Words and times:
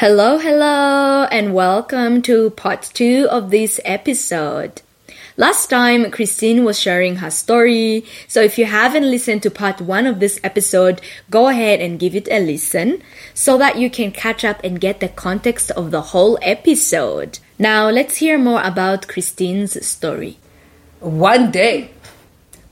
Hello, 0.00 0.38
hello, 0.38 1.24
and 1.24 1.52
welcome 1.52 2.22
to 2.22 2.48
part 2.48 2.90
two 2.94 3.28
of 3.30 3.50
this 3.50 3.78
episode. 3.84 4.80
Last 5.36 5.68
time, 5.68 6.10
Christine 6.10 6.64
was 6.64 6.80
sharing 6.80 7.16
her 7.16 7.30
story, 7.30 8.06
so 8.26 8.40
if 8.40 8.56
you 8.56 8.64
haven't 8.64 9.10
listened 9.10 9.42
to 9.42 9.50
part 9.50 9.78
one 9.78 10.06
of 10.06 10.18
this 10.18 10.40
episode, 10.42 11.02
go 11.28 11.48
ahead 11.48 11.80
and 11.80 12.00
give 12.00 12.14
it 12.14 12.28
a 12.30 12.40
listen 12.40 13.02
so 13.34 13.58
that 13.58 13.76
you 13.76 13.90
can 13.90 14.10
catch 14.10 14.42
up 14.42 14.64
and 14.64 14.80
get 14.80 15.00
the 15.00 15.08
context 15.10 15.70
of 15.72 15.90
the 15.90 16.00
whole 16.00 16.38
episode. 16.40 17.38
Now, 17.58 17.90
let's 17.90 18.16
hear 18.16 18.38
more 18.38 18.62
about 18.62 19.06
Christine's 19.06 19.86
story. 19.86 20.38
One 21.00 21.50
day, 21.50 21.90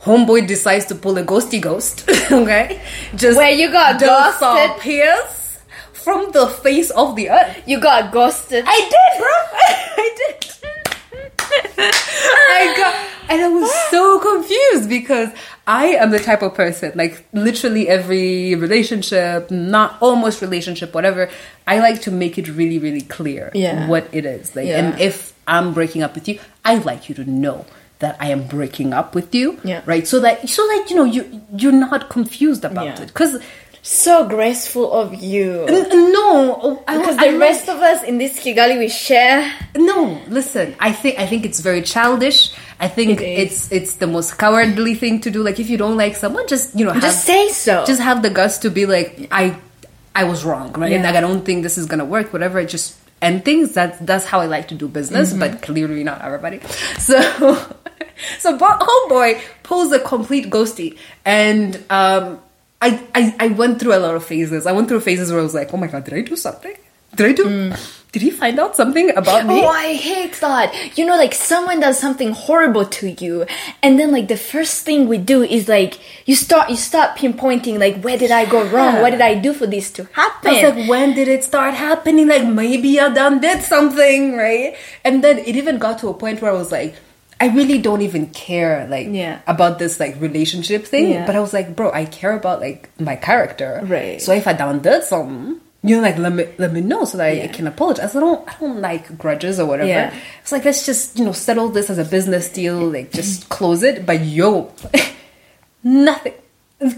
homeboy 0.01 0.47
decides 0.47 0.87
to 0.87 0.95
pull 0.95 1.19
a 1.19 1.25
ghosty 1.25 1.61
ghost. 1.61 2.09
okay, 2.33 2.81
just 3.15 3.37
Where 3.37 3.51
you 3.53 3.71
got 3.71 4.01
ghosted? 4.01 4.79
disappears 4.79 5.38
from 6.09 6.33
the 6.33 6.47
face 6.49 6.89
of 6.93 7.17
the 7.17 7.29
earth. 7.29 7.63
You 7.67 7.79
got 7.79 8.11
ghosted. 8.13 8.65
I 8.67 8.79
did, 8.95 9.21
bro. 9.21 9.29
I 10.05 10.09
did. 10.17 10.45
I 11.91 12.75
got, 12.79 13.31
and 13.31 13.43
I 13.43 13.49
was 13.49 13.71
so 13.91 14.19
confused 14.19 14.89
because 14.89 15.29
I 15.67 15.89
am 15.89 16.11
the 16.11 16.19
type 16.19 16.41
of 16.41 16.55
person, 16.55 16.93
like 16.95 17.27
literally 17.35 17.89
every 17.89 18.55
relationship, 18.55 19.51
not 19.51 19.99
almost 20.01 20.41
relationship, 20.41 20.95
whatever. 20.95 21.29
I 21.67 21.81
like 21.81 22.01
to 22.03 22.11
make 22.11 22.39
it 22.39 22.49
really, 22.49 22.79
really 22.79 23.03
clear 23.03 23.51
Yeah. 23.53 23.87
what 23.87 24.09
it 24.13 24.25
is. 24.25 24.57
Like, 24.57 24.67
Yeah. 24.69 24.79
and 24.79 24.99
if 25.01 25.35
I'm 25.47 25.75
breaking 25.75 26.03
up 26.03 26.15
with 26.15 26.27
you, 26.27 26.39
I 26.65 26.77
like 26.77 27.11
you 27.11 27.15
to 27.17 27.31
know 27.31 27.67
that 27.99 28.17
I 28.21 28.29
am 28.31 28.45
breaking 28.45 28.95
up 28.95 29.15
with 29.15 29.35
you, 29.35 29.59
Yeah. 29.63 29.83
right? 29.85 30.07
So 30.09 30.21
that, 30.21 30.49
so 30.49 30.63
that 30.69 30.87
you 30.89 30.97
know, 30.97 31.05
you 31.05 31.43
you're 31.55 31.73
not 31.73 32.09
confused 32.09 32.65
about 32.65 32.87
Yeah. 32.87 33.03
it, 33.03 33.09
because 33.09 33.39
So 33.83 34.29
graceful 34.29 34.93
of 34.93 35.15
you. 35.15 35.65
no, 35.69 36.83
I, 36.87 36.99
Because 36.99 37.17
I 37.19 37.27
the 37.27 37.39
like- 37.39 37.41
rest 37.41 37.69
of 37.69 37.79
us 37.79 38.03
in 38.03 38.19
this 38.19 38.39
Kigali, 38.39 38.79
we 38.79 38.89
share. 38.89 39.51
No, 39.77 40.21
listen. 40.29 40.75
I 40.81 40.93
think 40.93 41.19
I 41.19 41.27
think 41.27 41.45
it's 41.47 41.61
very 41.61 41.83
childish. 41.83 42.53
I 42.81 42.89
think 42.89 43.21
It 43.21 43.25
it's 43.25 43.73
it's 43.73 43.95
the 43.95 44.07
most 44.07 44.37
cowardly 44.39 44.95
thing 44.95 45.21
to 45.23 45.31
do. 45.31 45.43
Like 45.43 45.59
if 45.59 45.71
you 45.71 45.77
don't 45.79 45.97
like 45.97 46.17
someone, 46.17 46.47
just 46.49 46.75
you 46.79 46.85
know, 46.85 46.93
have, 46.93 47.03
Just 47.03 47.25
say 47.25 47.49
so. 47.49 47.85
just 47.87 48.01
have 48.01 48.23
the 48.23 48.31
guts 48.31 48.59
to 48.59 48.71
be 48.71 48.85
like, 48.87 49.29
I 49.31 49.57
I 50.15 50.25
was 50.25 50.45
wrong, 50.45 50.73
right? 50.73 50.93
Yeah. 50.93 51.03
Like 51.03 51.17
I 51.17 51.21
don't 51.21 51.45
think 51.45 51.63
this 51.63 51.79
is 51.79 51.87
gonna 51.87 52.05
work. 52.05 52.33
Whatever. 52.33 52.63
Just 52.65 52.97
end 53.23 53.45
things. 53.45 53.73
That's 53.75 53.99
that's 54.01 54.25
how 54.27 54.41
I 54.41 54.47
like 54.47 54.69
to 54.69 54.75
do 54.75 54.87
business, 54.89 55.31
Mm-hmm. 55.31 55.41
but 55.41 55.63
clearly 55.63 56.05
not 56.05 56.21
everybody. 56.23 56.61
So. 56.99 57.19
So, 58.41 58.59
bo- 58.59 58.67
homeboy 58.67 59.41
pulls 59.63 59.93
a 59.93 60.01
complete 60.01 60.51
ghosty, 60.51 60.99
and 61.25 61.79
um, 61.89 62.41
I, 62.81 63.03
I 63.15 63.35
I 63.41 63.49
went 63.49 63.81
through 63.81 63.95
a 63.95 63.99
lot 63.99 64.15
of 64.15 64.25
phases. 64.25 64.67
I 64.67 64.73
went 64.73 64.89
through 64.89 65.01
phases 65.01 65.31
where 65.31 65.41
I 65.41 65.43
was 65.43 65.55
like, 65.55 65.73
"Oh 65.75 65.77
my 65.77 65.87
god, 65.89 66.05
did 66.05 66.15
I 66.15 66.21
do 66.23 66.37
something? 66.37 66.77
Did 67.17 67.27
I 67.27 67.33
do? 67.33 67.75
Did 68.13 68.23
he 68.23 68.31
find 68.31 68.59
out 68.61 68.77
something 68.77 69.11
about 69.17 69.47
me?" 69.47 69.55
Mm. 69.61 69.65
Oh, 69.65 69.69
I 69.69 69.95
hate 69.95 70.35
that. 70.41 70.97
You 70.97 71.05
know, 71.05 71.17
like 71.17 71.35
someone 71.35 71.81
does 71.81 71.99
something 71.99 72.31
horrible 72.31 72.85
to 72.85 73.11
you, 73.11 73.47
and 73.83 73.99
then 73.99 74.13
like 74.13 74.29
the 74.29 74.37
first 74.37 74.85
thing 74.85 75.09
we 75.09 75.19
do 75.19 75.43
is 75.43 75.69
like 75.69 75.99
you 76.27 76.37
start 76.37 76.71
you 76.71 76.77
start 76.77 77.17
pinpointing 77.19 77.79
like 77.81 78.01
where 78.03 78.17
did 78.17 78.31
I 78.31 78.45
go 78.47 78.63
wrong? 78.63 78.95
Yeah. 78.95 79.03
What 79.03 79.11
did 79.11 79.23
I 79.23 79.35
do 79.35 79.53
for 79.53 79.67
this 79.67 79.91
to 79.93 80.05
happen? 80.13 80.51
I 80.51 80.55
was 80.55 80.63
like, 80.77 80.89
when 80.89 81.15
did 81.15 81.27
it 81.27 81.43
start 81.43 81.75
happening? 81.75 82.29
Like 82.29 82.47
maybe 82.47 83.01
I 83.01 83.13
done 83.13 83.41
did 83.41 83.63
something, 83.63 84.37
right? 84.37 84.77
And 85.05 85.25
then 85.25 85.39
it 85.39 85.57
even 85.57 85.79
got 85.79 85.99
to 86.01 86.09
a 86.09 86.15
point 86.15 86.41
where 86.41 86.53
I 86.53 86.55
was 86.55 86.71
like, 86.71 86.95
I 87.41 87.49
really 87.49 87.79
don't 87.79 88.03
even 88.03 88.27
care 88.29 88.87
like 88.89 89.07
Yeah. 89.11 89.41
about 89.47 89.79
this 89.79 90.01
like 90.01 90.21
relationship 90.21 90.85
thing. 90.87 91.11
Yeah. 91.13 91.27
But 91.27 91.37
I 91.37 91.41
was 91.41 91.53
like, 91.53 91.77
bro, 91.77 91.93
I 91.93 92.05
care 92.05 92.33
about 92.33 92.61
like 92.61 92.91
my 93.01 93.15
character. 93.17 93.81
Right. 93.85 94.21
So 94.21 94.33
if 94.33 94.47
I 94.49 94.53
done 94.55 94.81
did 94.81 95.05
something, 95.05 95.61
you 95.85 95.97
know, 95.97 96.03
like 96.03 96.19
let 96.19 96.33
me 96.33 96.47
let 96.59 96.73
me 96.73 96.81
know 96.81 97.05
so 97.05 97.19
that 97.19 97.27
I 97.29 97.47
can 97.47 97.69
apologize. 97.69 98.17
I 98.17 98.21
don't 98.21 98.49
I 98.49 98.57
don't 98.59 98.81
like 98.81 99.17
grudges 99.17 99.61
or 99.61 99.67
whatever. 99.67 99.89
Yeah. 99.89 100.15
It's 100.43 100.51
like 100.51 100.65
let's 100.65 100.85
just, 100.85 101.17
you 101.19 101.25
know, 101.25 101.33
settle 101.33 101.69
this 101.69 101.89
as 101.91 101.99
a 101.99 102.05
business 102.05 102.49
deal, 102.49 102.91
like 102.91 103.13
just 103.13 103.49
close 103.49 103.85
it. 103.85 104.05
But 104.05 104.25
yo, 104.25 104.73
nothing. 105.85 106.35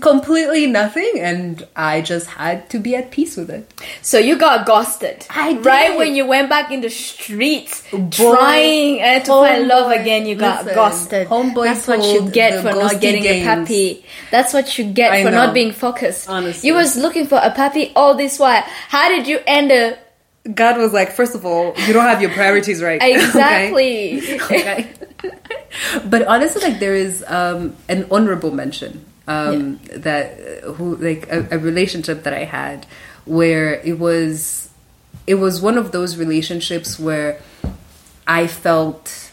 Completely 0.01 0.67
nothing, 0.67 1.11
and 1.21 1.67
I 1.75 2.03
just 2.03 2.27
had 2.27 2.69
to 2.69 2.79
be 2.79 2.95
at 2.97 3.11
peace 3.11 3.35
with 3.39 3.49
it. 3.49 3.73
so 4.03 4.19
you 4.19 4.37
got 4.37 4.67
ghosted, 4.67 5.27
I 5.31 5.55
did. 5.55 5.65
right 5.65 5.97
when 5.97 6.15
you 6.15 6.27
went 6.27 6.51
back 6.51 6.71
in 6.71 6.83
the 6.83 6.91
streets 6.91 7.83
Boy. 7.91 8.11
trying 8.11 9.01
uh, 9.01 9.21
to 9.21 9.27
find 9.27 9.69
love 9.69 9.91
again. 9.91 10.27
You 10.27 10.35
got 10.35 10.67
Listen, 10.67 10.75
ghosted. 10.75 11.29
homeboy 11.29 11.65
That's 11.65 11.89
what 11.89 12.05
you 12.05 12.31
get 12.31 12.61
for 12.61 12.73
not 12.79 13.01
getting 13.01 13.23
games. 13.23 13.47
a 13.47 13.57
puppy. 13.57 14.05
That's 14.31 14.53
what 14.53 14.77
you 14.77 14.85
get 14.85 15.13
I 15.13 15.25
for 15.25 15.31
know. 15.31 15.47
not 15.47 15.55
being 15.55 15.73
focused. 15.73 16.29
Honestly. 16.29 16.67
you 16.69 16.75
was 16.75 16.99
looking 16.99 17.27
for 17.27 17.41
a 17.43 17.51
puppy 17.51 17.91
all 17.97 18.15
this 18.15 18.39
while. 18.39 18.63
How 18.89 19.09
did 19.09 19.27
you 19.27 19.41
end 19.47 19.73
up? 19.73 19.99
God 20.55 20.77
was 20.77 20.93
like, 20.93 21.11
first 21.13 21.35
of 21.35 21.47
all, 21.47 21.73
you 21.87 21.95
don't 21.95 22.05
have 22.05 22.21
your 22.21 22.33
priorities 22.33 22.83
right. 22.83 23.01
Exactly. 23.03 24.21
Okay? 24.43 24.93
but 26.05 26.27
honestly, 26.27 26.61
like 26.63 26.81
there 26.81 26.95
is 26.95 27.25
um, 27.27 27.75
an 27.89 28.07
honorable 28.11 28.51
mention 28.51 29.07
um, 29.31 29.81
that 29.93 30.27
uh, 30.65 30.73
who 30.73 30.97
like 30.97 31.31
a, 31.31 31.47
a 31.53 31.59
relationship 31.59 32.25
that 32.25 32.35
I 32.35 32.45
had 32.45 32.87
where 33.25 33.75
it 33.75 33.99
was 33.99 34.71
it 35.27 35.35
was 35.35 35.61
one 35.61 35.79
of 35.79 35.93
those 35.93 36.17
relationships 36.17 36.99
where 36.99 37.41
I 38.27 38.47
felt. 38.47 39.31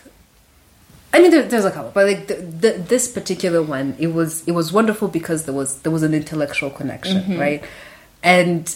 I 1.13 1.19
mean, 1.21 1.31
there, 1.31 1.43
there's 1.43 1.65
a 1.65 1.71
couple, 1.71 1.91
but 1.91 2.05
like 2.05 2.27
the, 2.27 2.35
the, 2.35 2.71
this 2.73 3.07
particular 3.07 3.63
one, 3.63 3.95
it 3.97 4.07
was 4.07 4.47
it 4.47 4.51
was 4.51 4.71
wonderful 4.71 5.07
because 5.07 5.45
there 5.45 5.53
was 5.55 5.79
there 5.81 5.91
was 5.91 6.03
an 6.03 6.13
intellectual 6.13 6.69
connection, 6.69 7.39
right? 7.39 7.63
And 8.21 8.75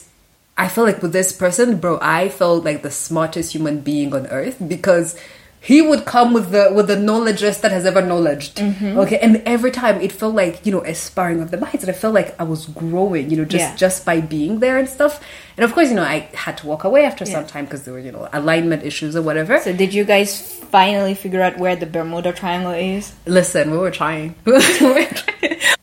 I 0.58 0.68
felt 0.70 0.88
like 0.88 1.02
with 1.02 1.14
this 1.14 1.32
person, 1.34 1.78
bro, 1.78 2.00
I 2.02 2.30
felt 2.30 2.64
like 2.64 2.82
the 2.82 2.92
smartest 2.92 3.54
human 3.54 3.82
being 3.82 4.14
on 4.16 4.28
earth 4.28 4.58
because 4.68 5.20
he 5.64 5.80
would 5.80 6.06
come 6.06 6.34
with 6.34 6.50
the 6.50 6.72
with 6.74 6.88
the 6.88 6.96
knowledgest 6.98 7.62
that 7.62 7.72
has 7.72 7.86
ever 7.86 8.02
knowledged. 8.02 8.56
Mm-hmm. 8.58 8.98
Okay, 8.98 9.20
and 9.20 9.44
every 9.46 9.70
time 9.70 10.02
it 10.02 10.12
felt 10.12 10.34
like 10.34 10.66
you 10.66 10.72
know 10.72 10.82
a 10.84 10.96
sparring 10.96 11.40
of 11.40 11.52
the 11.52 11.58
minds, 11.58 11.84
and 11.84 11.90
I 11.90 11.94
felt 11.94 12.16
like 12.16 12.34
I 12.40 12.44
was 12.44 12.66
growing, 12.66 13.30
you 13.30 13.38
know, 13.38 13.46
just 13.46 13.62
Yeah. 13.70 13.76
just 13.76 14.04
by 14.04 14.22
being 14.22 14.60
there 14.60 14.80
and 14.80 14.90
stuff. 14.90 15.24
And 15.58 15.64
of 15.64 15.74
course, 15.74 15.90
you 15.90 15.96
know, 15.96 16.04
I 16.04 16.28
had 16.34 16.58
to 16.60 16.68
walk 16.68 16.84
away 16.84 17.06
after 17.06 17.26
some 17.28 17.46
time 17.46 17.66
because 17.66 17.84
there 17.84 17.94
were 17.94 18.00
you 18.00 18.12
know 18.12 18.28
alignment 18.34 18.84
issues 18.84 19.16
or 19.16 19.22
whatever. 19.22 19.60
So 19.60 19.72
did 19.72 19.94
you 19.94 20.04
guys 20.04 20.42
finally 20.72 21.14
figure 21.14 21.42
out 21.44 21.60
where 21.60 21.76
the 21.76 21.86
Bermuda 21.86 22.34
Triangle 22.34 22.72
is? 22.72 23.14
Listen, 23.28 23.70
we 23.76 23.78
were 23.78 23.92
trying. 23.92 24.34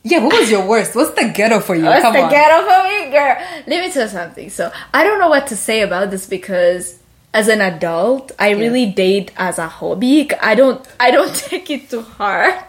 yeah, 0.03 0.25
what 0.25 0.38
was 0.41 0.50
your 0.50 0.67
worst? 0.67 0.97
What's 0.97 1.11
the 1.15 1.31
ghetto 1.34 1.61
for 1.61 1.75
you? 1.77 1.84
What's 1.84 2.03
Come 2.03 2.15
the 2.15 2.22
on. 2.22 2.31
ghetto 2.31 2.62
for 2.67 2.83
me, 2.88 3.12
girl? 3.12 3.37
Let 3.67 3.87
me 3.87 3.93
tell 3.93 4.05
you 4.05 4.09
something. 4.09 4.50
So 4.50 4.72
I 4.93 5.05
don't 5.05 5.19
know 5.21 5.28
what 5.28 5.47
to 5.49 5.56
say 5.56 5.83
about 5.83 6.11
this 6.11 6.27
because 6.27 6.98
as 7.34 7.49
an 7.49 7.61
adult, 7.61 8.33
I 8.39 8.50
really 8.50 8.87
date 8.87 9.33
as 9.37 9.59
a 9.59 9.69
hobby. 9.69 10.31
I 10.41 10.55
don't 10.55 10.87
I 10.99 11.11
don't 11.11 11.34
take 11.49 11.71
it 11.71 11.91
to 11.91 12.03
heart. 12.03 12.65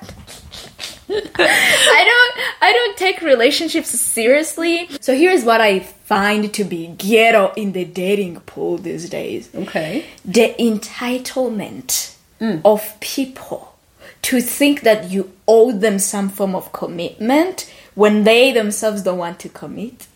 I 1.11 2.03
don't 2.05 2.61
I 2.61 2.73
don't 2.73 2.97
take 2.97 3.21
relationships 3.21 3.89
seriously. 3.89 4.89
So 5.01 5.15
here's 5.15 5.43
what 5.43 5.61
I 5.61 5.79
find 5.79 6.53
to 6.53 6.63
be 6.63 6.87
ghetto 6.87 7.53
in 7.55 7.71
the 7.71 7.85
dating 7.85 8.39
pool 8.41 8.77
these 8.77 9.09
days. 9.09 9.49
Okay. 9.55 10.05
The 10.25 10.53
entitlement 10.59 12.15
mm. 12.39 12.61
of 12.63 12.99
people 12.99 13.75
to 14.21 14.41
think 14.41 14.81
that 14.81 15.09
you 15.09 15.31
owe 15.47 15.71
them 15.71 15.97
some 15.97 16.29
form 16.29 16.53
of 16.53 16.71
commitment 16.73 17.71
when 17.95 18.23
they 18.23 18.51
themselves 18.51 19.01
don't 19.03 19.17
want 19.17 19.39
to 19.39 19.49
commit. 19.49 20.07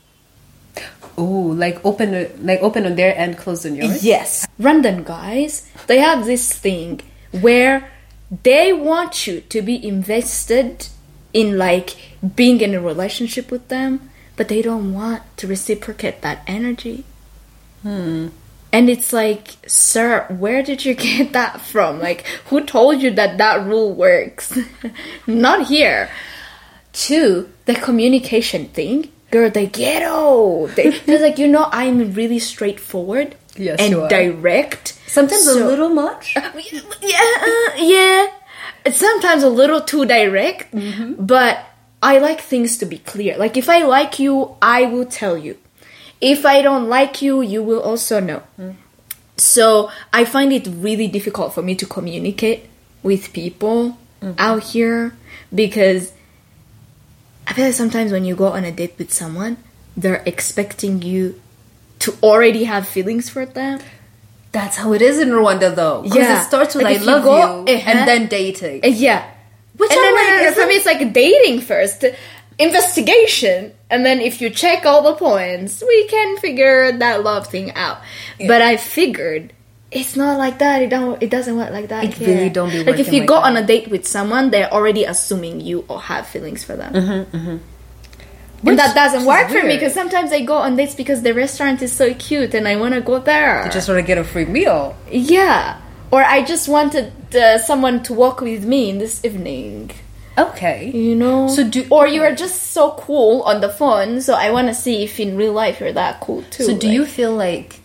Ooh, 1.24 1.54
like 1.54 1.84
open, 1.86 2.46
like 2.46 2.60
open 2.62 2.86
on 2.86 2.96
their 2.96 3.18
end, 3.18 3.38
closed 3.38 3.66
on 3.66 3.76
yours. 3.76 4.04
Yes. 4.04 4.48
Random 4.60 5.04
guys, 5.04 5.70
they 5.88 6.00
have 6.00 6.26
this 6.26 6.52
thing 6.52 7.02
where 7.32 7.90
they 8.44 8.74
want 8.74 9.28
you 9.28 9.42
to 9.42 9.62
be 9.62 9.86
invested 9.88 10.88
in 11.34 11.58
like 11.58 11.96
being 12.36 12.62
in 12.62 12.74
a 12.74 12.82
relationship 12.82 13.52
with 13.52 13.68
them, 13.70 14.10
but 14.36 14.48
they 14.48 14.62
don't 14.62 14.94
want 14.94 15.24
to 15.38 15.48
reciprocate 15.48 16.22
that 16.22 16.44
energy. 16.48 17.04
Hmm. 17.82 18.30
And 18.72 18.90
it's 18.90 19.14
like, 19.14 19.50
sir, 19.68 20.26
where 20.30 20.64
did 20.64 20.84
you 20.84 20.96
get 20.96 21.34
that 21.34 21.62
from? 21.62 22.00
Like, 22.00 22.26
who 22.48 22.66
told 22.66 23.02
you 23.02 23.12
that 23.12 23.38
that 23.38 23.66
rule 23.66 23.94
works? 23.94 24.58
Not 25.28 25.68
here. 25.68 26.10
Two, 26.92 27.50
the 27.66 27.76
communication 27.76 28.68
thing. 28.68 29.12
Girl, 29.34 29.50
they 29.50 29.66
ghetto. 29.66 30.68
They, 30.68 30.92
they're 30.92 31.20
like, 31.20 31.40
you 31.40 31.48
know, 31.48 31.68
I'm 31.72 32.14
really 32.14 32.38
straightforward 32.38 33.36
Yes, 33.58 33.80
and 33.80 34.08
direct. 34.08 34.94
Sometimes 35.08 35.46
So- 35.46 35.66
a 35.66 35.66
little 35.66 35.90
much. 35.90 36.38
Uh, 36.38 36.52
yeah, 37.02 37.34
uh, 37.42 37.72
yeah. 37.78 38.28
It's 38.86 39.00
sometimes 39.00 39.42
a 39.42 39.50
little 39.50 39.82
too 39.82 40.06
direct, 40.06 40.72
mm-hmm. 40.72 41.26
but 41.26 41.66
I 42.04 42.20
like 42.20 42.42
things 42.42 42.78
to 42.78 42.86
be 42.86 43.00
clear. 43.00 43.36
Like 43.36 43.58
if 43.58 43.70
I 43.70 43.82
like 43.82 44.20
you, 44.20 44.56
I 44.62 44.86
will 44.86 45.06
tell 45.06 45.36
you. 45.36 45.58
If 46.22 46.46
I 46.46 46.62
don't 46.62 46.88
like 46.88 47.24
you, 47.24 47.42
you 47.42 47.64
will 47.64 47.82
also 47.82 48.20
know. 48.20 48.44
Mm. 48.60 48.76
So 49.36 49.90
I 50.14 50.26
find 50.26 50.54
it 50.54 50.68
really 50.70 51.08
difficult 51.08 51.56
for 51.56 51.64
me 51.64 51.74
to 51.76 51.88
communicate 51.88 52.70
with 53.02 53.34
people 53.34 53.98
mm-hmm. 54.22 54.36
out 54.38 54.62
here 54.62 55.18
because 55.54 56.14
I 57.48 57.54
feel 57.54 57.66
like 57.66 57.74
sometimes 57.74 58.12
when 58.12 58.26
you 58.26 58.36
go 58.36 58.48
on 58.48 58.64
a 58.64 58.72
date 58.72 58.96
with 58.98 59.12
someone, 59.14 59.58
they're 59.98 60.24
expecting 60.26 61.02
you 61.02 61.40
to 62.00 62.14
already 62.24 62.64
have 62.66 62.88
feelings 62.88 63.30
for 63.30 63.46
them. 63.46 63.80
That's 64.52 64.78
how 64.78 64.94
it 64.94 65.02
is 65.02 65.20
in 65.20 65.30
Rwanda, 65.30 65.74
though. 65.76 66.04
Yeah. 66.06 66.42
it 66.42 66.46
starts 66.46 66.76
with 66.76 66.84
Like, 66.84 66.98
"I 66.98 67.00
you 67.02 67.06
love 67.06 67.24
go- 67.24 67.66
you" 67.66 67.76
uh-huh. 67.76 67.90
and 67.90 68.08
then 68.08 68.28
dating. 68.28 68.84
Uh, 68.84 68.88
Yeah. 68.88 69.26
Which 69.76 69.90
and 69.92 70.00
I'm 70.00 70.16
then 70.16 70.46
like, 70.46 70.54
for 70.54 70.68
me, 70.68 70.76
it's 70.76 70.86
like 70.86 71.14
dating 71.14 71.62
first, 71.62 72.06
investigation, 72.60 73.74
and 73.90 74.06
then 74.06 74.22
if 74.22 74.40
you 74.42 74.50
check 74.50 74.86
all 74.86 75.02
the 75.02 75.14
points, 75.16 75.82
we 75.86 76.08
can 76.08 76.38
figure 76.38 76.92
that 76.92 77.24
love 77.24 77.48
thing 77.48 77.72
out. 77.74 77.98
But 78.48 78.62
I 78.62 78.78
figured 78.78 79.52
it's 79.96 80.16
not 80.16 80.38
like 80.38 80.60
that. 80.60 80.82
It 80.82 80.90
don't. 80.90 81.22
It 81.22 81.30
doesn't 81.30 81.56
work 81.56 81.72
like 81.72 81.90
that. 81.90 82.04
It 82.04 82.14
here. 82.16 82.28
really 82.28 82.50
don't 82.50 82.70
be 82.70 82.84
like 82.84 83.00
if 83.00 83.12
you 83.14 83.20
like 83.22 83.28
go 83.28 83.36
that. 83.36 83.46
on 83.46 83.58
a 83.58 83.66
date 83.66 83.88
with 83.90 84.08
someone, 84.08 84.50
they're 84.52 84.72
already 84.72 85.04
assuming 85.06 85.62
you 85.62 85.86
or 85.88 86.02
have 86.02 86.28
feelings 86.28 86.64
for 86.64 86.76
them. 86.76 86.94
Mm-hmm, 86.94 87.52
Which 87.52 87.62
And 88.66 88.80
that 88.80 88.96
doesn't 88.96 89.26
work 89.26 89.50
for 89.50 89.62
me 89.64 89.76
because 89.76 89.94
sometimes 89.94 90.32
I 90.32 90.42
go 90.42 90.56
on 90.58 90.76
dates 90.76 90.96
because 90.96 91.22
the 91.22 91.34
restaurant 91.34 91.82
is 91.82 91.92
so 91.92 92.14
cute 92.14 92.54
and 92.54 92.68
I 92.68 92.76
want 92.78 92.94
to 92.94 93.02
go 93.02 93.20
there. 93.20 93.66
You 93.66 93.72
just 93.72 93.88
want 93.90 94.00
to 94.00 94.08
get 94.08 94.18
a 94.18 94.24
free 94.24 94.46
meal. 94.46 94.96
yeah, 95.12 95.82
or 96.12 96.24
I 96.24 96.44
just 96.44 96.68
wanted 96.70 97.12
uh, 97.36 97.58
someone 97.60 98.04
to 98.04 98.14
walk 98.14 98.42
with 98.42 98.64
me 98.66 98.90
in 98.90 98.98
this 99.00 99.24
evening. 99.26 99.92
Okay. 100.38 100.90
You 100.90 101.16
know. 101.16 101.48
So 101.48 101.64
do- 101.70 101.86
or 101.92 102.08
you 102.08 102.24
are 102.24 102.34
just 102.34 102.72
so 102.72 102.92
cool 102.98 103.42
on 103.44 103.62
the 103.62 103.70
phone, 103.70 104.22
so 104.22 104.34
I 104.34 104.50
want 104.52 104.68
to 104.68 104.74
see 104.74 105.04
if 105.04 105.20
in 105.20 105.38
real 105.38 105.54
life 105.54 105.80
you're 105.80 105.94
that 105.94 106.22
cool 106.22 106.44
too. 106.50 106.64
So 106.64 106.76
do 106.78 106.88
like- 106.88 106.94
you 106.96 107.06
feel 107.06 107.36
like 107.36 107.82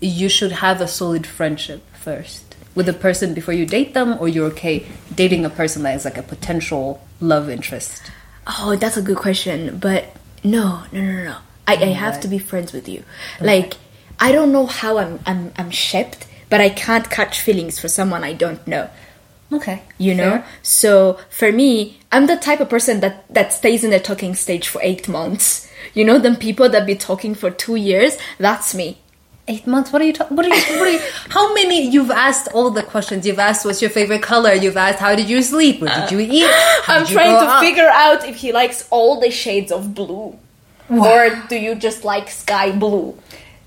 you 0.00 0.28
should 0.28 0.52
have 0.52 0.80
a 0.80 0.88
solid 0.88 1.26
friendship 1.26 1.82
first 1.94 2.54
with 2.74 2.88
a 2.88 2.92
person 2.92 3.34
before 3.34 3.54
you 3.54 3.66
date 3.66 3.94
them, 3.94 4.16
or 4.20 4.28
you're 4.28 4.46
okay 4.46 4.86
dating 5.14 5.44
a 5.44 5.50
person 5.50 5.82
that 5.82 5.96
is 5.96 6.04
like 6.04 6.18
a 6.18 6.22
potential 6.22 7.02
love 7.20 7.48
interest? 7.48 8.10
Oh, 8.46 8.76
that's 8.76 8.96
a 8.96 9.02
good 9.02 9.16
question, 9.16 9.78
but 9.78 10.14
no, 10.44 10.84
no, 10.92 11.00
no, 11.00 11.24
no. 11.24 11.36
I, 11.66 11.74
I 11.74 11.78
mm, 11.78 11.94
have 11.94 12.20
to 12.20 12.28
be 12.28 12.38
friends 12.38 12.72
with 12.72 12.88
you. 12.88 13.02
Like, 13.40 13.74
I 14.20 14.30
don't 14.30 14.52
know 14.52 14.66
how 14.66 14.98
I'm 14.98 15.18
I'm 15.26 15.52
I'm 15.56 15.70
shaped, 15.70 16.26
but 16.48 16.60
I 16.60 16.68
can't 16.68 17.10
catch 17.10 17.40
feelings 17.40 17.80
for 17.80 17.88
someone 17.88 18.22
I 18.22 18.34
don't 18.34 18.64
know. 18.66 18.88
Okay. 19.52 19.82
you 19.96 20.12
know 20.12 20.42
so 20.62 21.20
for 21.30 21.52
me 21.52 22.00
i'm 22.10 22.26
the 22.26 22.36
type 22.36 22.58
of 22.58 22.68
person 22.68 22.98
that 22.98 23.32
that 23.32 23.52
stays 23.52 23.84
in 23.84 23.90
the 23.90 24.00
talking 24.00 24.34
stage 24.34 24.66
for 24.66 24.80
eight 24.82 25.08
months 25.08 25.70
you 25.94 26.04
know 26.04 26.18
them 26.18 26.34
people 26.34 26.68
that 26.68 26.84
be 26.84 26.96
talking 26.96 27.32
for 27.32 27.52
two 27.52 27.76
years 27.76 28.18
that's 28.38 28.74
me 28.74 28.98
Eight 29.48 29.64
months. 29.66 29.92
What 29.92 30.02
are 30.02 30.04
you 30.04 30.12
talking? 30.12 30.36
What 30.36 30.44
are 30.46 30.48
you? 30.54 30.78
What 30.78 30.88
are 30.88 30.90
you? 30.90 31.00
How 31.28 31.54
many? 31.54 31.88
You've 31.88 32.10
asked 32.10 32.48
all 32.52 32.70
the 32.70 32.82
questions. 32.82 33.24
You've 33.26 33.38
asked 33.38 33.64
what's 33.64 33.80
your 33.80 33.90
favorite 33.90 34.22
color. 34.22 34.52
You've 34.54 34.76
asked 34.76 34.98
how 34.98 35.14
did 35.14 35.28
you 35.28 35.40
sleep? 35.40 35.80
What 35.80 35.94
did 35.94 36.10
you 36.10 36.18
eat? 36.20 36.50
How 36.82 36.96
i'm 36.96 37.06
you 37.06 37.12
trying 37.12 37.30
to 37.30 37.46
up? 37.52 37.60
figure 37.60 37.86
out 37.88 38.26
if 38.26 38.36
he 38.36 38.52
likes 38.52 38.88
all 38.90 39.20
the 39.20 39.30
shades 39.30 39.70
of 39.70 39.94
blue 39.94 40.36
or 40.88 41.42
do 41.48 41.56
you 41.56 41.74
just 41.76 42.04
like 42.04 42.28
sky 42.30 42.70
blue 42.72 43.16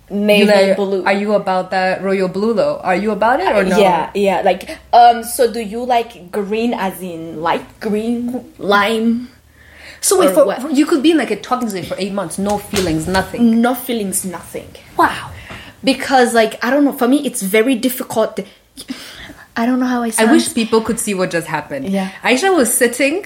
navy 0.09 0.45
Like, 0.51 0.75
blue 0.77 1.03
Are 1.05 1.13
you 1.13 1.33
about 1.33 1.71
that 1.71 2.01
royal 2.01 2.27
blue 2.29 2.53
though? 2.53 2.79
Are 2.79 2.95
you 2.95 3.11
about 3.11 3.39
it 3.41 3.47
or 3.55 3.63
no? 3.63 3.77
yeah 3.77 4.09
yeah 4.15 4.41
like 4.41 4.77
um 4.93 5.23
so 5.23 5.51
do 5.51 5.59
you 5.61 5.83
like 5.83 6.31
green 6.31 6.73
as 6.73 7.01
in 7.01 7.41
light 7.41 7.65
green 7.79 8.51
lime 8.57 9.29
So 10.01 10.19
wait, 10.19 10.33
for, 10.33 10.43
for- 10.61 10.71
you 10.71 10.85
could 10.85 11.03
be 11.03 11.11
in 11.11 11.17
like 11.17 11.31
a 11.31 11.35
talking 11.39 11.69
stage 11.69 11.87
for 11.87 11.95
eight 11.99 12.13
months, 12.13 12.37
no 12.37 12.57
feelings, 12.57 13.05
nothing. 13.07 13.61
no 13.61 13.75
feelings 13.75 14.23
nothing 14.25 14.67
Wow. 14.97 15.31
Because 15.83 16.33
like 16.33 16.63
I 16.63 16.69
don't 16.69 16.85
know 16.85 16.93
for 16.93 17.07
me 17.07 17.25
it's 17.25 17.41
very 17.41 17.75
difficult 17.75 18.39
I 19.55 19.65
don't 19.65 19.79
know 19.79 19.85
how 19.87 20.03
I 20.03 20.11
I 20.17 20.31
wish 20.31 20.53
people 20.53 20.81
could 20.81 20.99
see 20.99 21.13
what 21.13 21.31
just 21.31 21.47
happened. 21.47 21.89
Yeah. 21.89 22.11
Aisha 22.23 22.55
was 22.55 22.73
sitting 22.73 23.25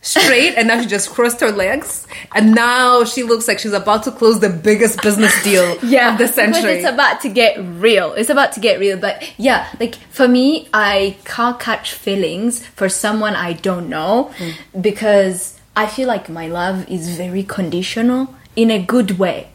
straight 0.00 0.54
and 0.56 0.68
now 0.68 0.80
she 0.80 0.86
just 0.88 1.10
crossed 1.10 1.40
her 1.40 1.50
legs 1.50 2.06
and 2.34 2.54
now 2.54 3.04
she 3.04 3.22
looks 3.24 3.46
like 3.48 3.58
she's 3.58 3.72
about 3.72 4.04
to 4.04 4.10
close 4.12 4.40
the 4.40 4.48
biggest 4.48 5.02
business 5.02 5.32
deal 5.44 5.76
yeah, 5.84 6.12
of 6.12 6.18
the 6.18 6.24
because 6.24 6.34
century. 6.34 6.72
it's 6.74 6.88
about 6.88 7.20
to 7.20 7.28
get 7.28 7.58
real. 7.58 8.12
It's 8.14 8.30
about 8.30 8.52
to 8.52 8.60
get 8.60 8.78
real. 8.80 8.96
But 8.98 9.22
yeah, 9.38 9.68
like 9.80 9.96
for 10.10 10.26
me, 10.26 10.68
I 10.72 11.16
can't 11.24 11.58
catch 11.60 11.92
feelings 11.94 12.64
for 12.66 12.88
someone 12.88 13.34
I 13.34 13.52
don't 13.54 13.88
know 13.88 14.32
Hmm. 14.38 14.80
because 14.80 15.58
I 15.76 15.86
feel 15.86 16.08
like 16.08 16.28
my 16.28 16.48
love 16.48 16.88
is 16.90 17.16
very 17.16 17.42
conditional 17.44 18.34
in 18.56 18.70
a 18.70 18.82
good 18.82 19.18
way. 19.18 19.50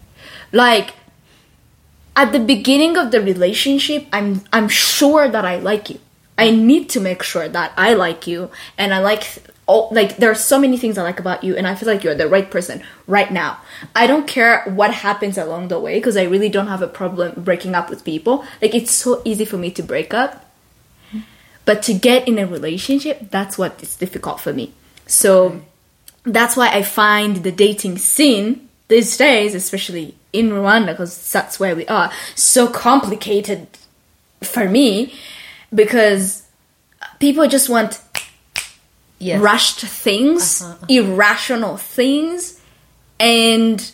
Like 0.54 0.92
at 2.15 2.31
the 2.31 2.39
beginning 2.39 2.98
of 2.98 3.12
the 3.12 3.21
relationship, 3.21 4.06
I'm 4.13 4.42
I'm 4.51 4.68
sure 4.68 5.27
that 5.27 5.45
I 5.45 5.57
like 5.57 5.89
you. 5.89 6.00
I 6.38 6.51
need 6.51 6.89
to 6.89 7.00
make 7.00 7.24
sure 7.24 7.48
that 7.48 7.74
I 7.77 7.94
like 7.94 8.27
you, 8.27 8.50
and 8.77 8.94
I 8.94 9.00
like 9.00 9.24
all 9.65 9.89
like 9.92 10.18
there 10.18 10.30
are 10.30 10.36
so 10.36 10.60
many 10.60 10.77
things 10.77 10.98
I 10.98 11.04
like 11.04 11.19
about 11.19 11.44
you, 11.44 11.56
and 11.56 11.68
I 11.68 11.75
feel 11.75 11.88
like 11.88 12.04
you're 12.04 12.15
the 12.15 12.27
right 12.27 12.50
person 12.50 12.83
right 13.07 13.31
now. 13.31 13.60
I 13.95 14.07
don't 14.07 14.27
care 14.27 14.63
what 14.65 14.94
happens 14.94 15.38
along 15.38 15.69
the 15.69 15.80
way 15.80 15.98
because 15.98 16.18
I 16.18 16.24
really 16.24 16.50
don't 16.50 16.68
have 16.68 16.81
a 16.81 16.88
problem 16.88 17.44
breaking 17.44 17.75
up 17.75 17.89
with 17.89 18.04
people. 18.04 18.45
Like 18.62 18.75
it's 18.75 18.92
so 18.92 19.21
easy 19.25 19.45
for 19.45 19.57
me 19.57 19.71
to 19.71 19.83
break 19.83 20.13
up, 20.13 20.51
but 21.66 21.81
to 21.83 21.94
get 21.94 22.27
in 22.27 22.38
a 22.39 22.45
relationship, 22.45 23.31
that's 23.31 23.57
what 23.57 23.81
is 23.81 23.95
difficult 23.95 24.39
for 24.39 24.54
me. 24.54 24.74
So 25.07 25.62
that's 26.24 26.56
why 26.56 26.69
I 26.69 26.83
find 26.83 27.38
the 27.38 27.51
dating 27.51 27.98
scene 27.98 28.69
these 28.88 29.18
days, 29.18 29.56
especially 29.56 30.16
in 30.33 30.50
Rwanda, 30.50 30.88
because 30.88 31.31
that's 31.31 31.59
where 31.59 31.75
we 31.75 31.88
are, 31.88 32.12
so 32.35 32.68
complicated 32.68 33.68
for 34.41 34.68
me 34.68 35.13
because 35.74 36.44
people 37.19 37.47
just 37.47 37.69
want 37.69 38.01
yes. 39.19 39.39
rushed 39.39 39.81
things, 39.81 40.62
uh-huh, 40.62 40.74
uh-huh. 40.74 40.85
irrational 40.89 41.77
things, 41.77 42.59
and 43.19 43.91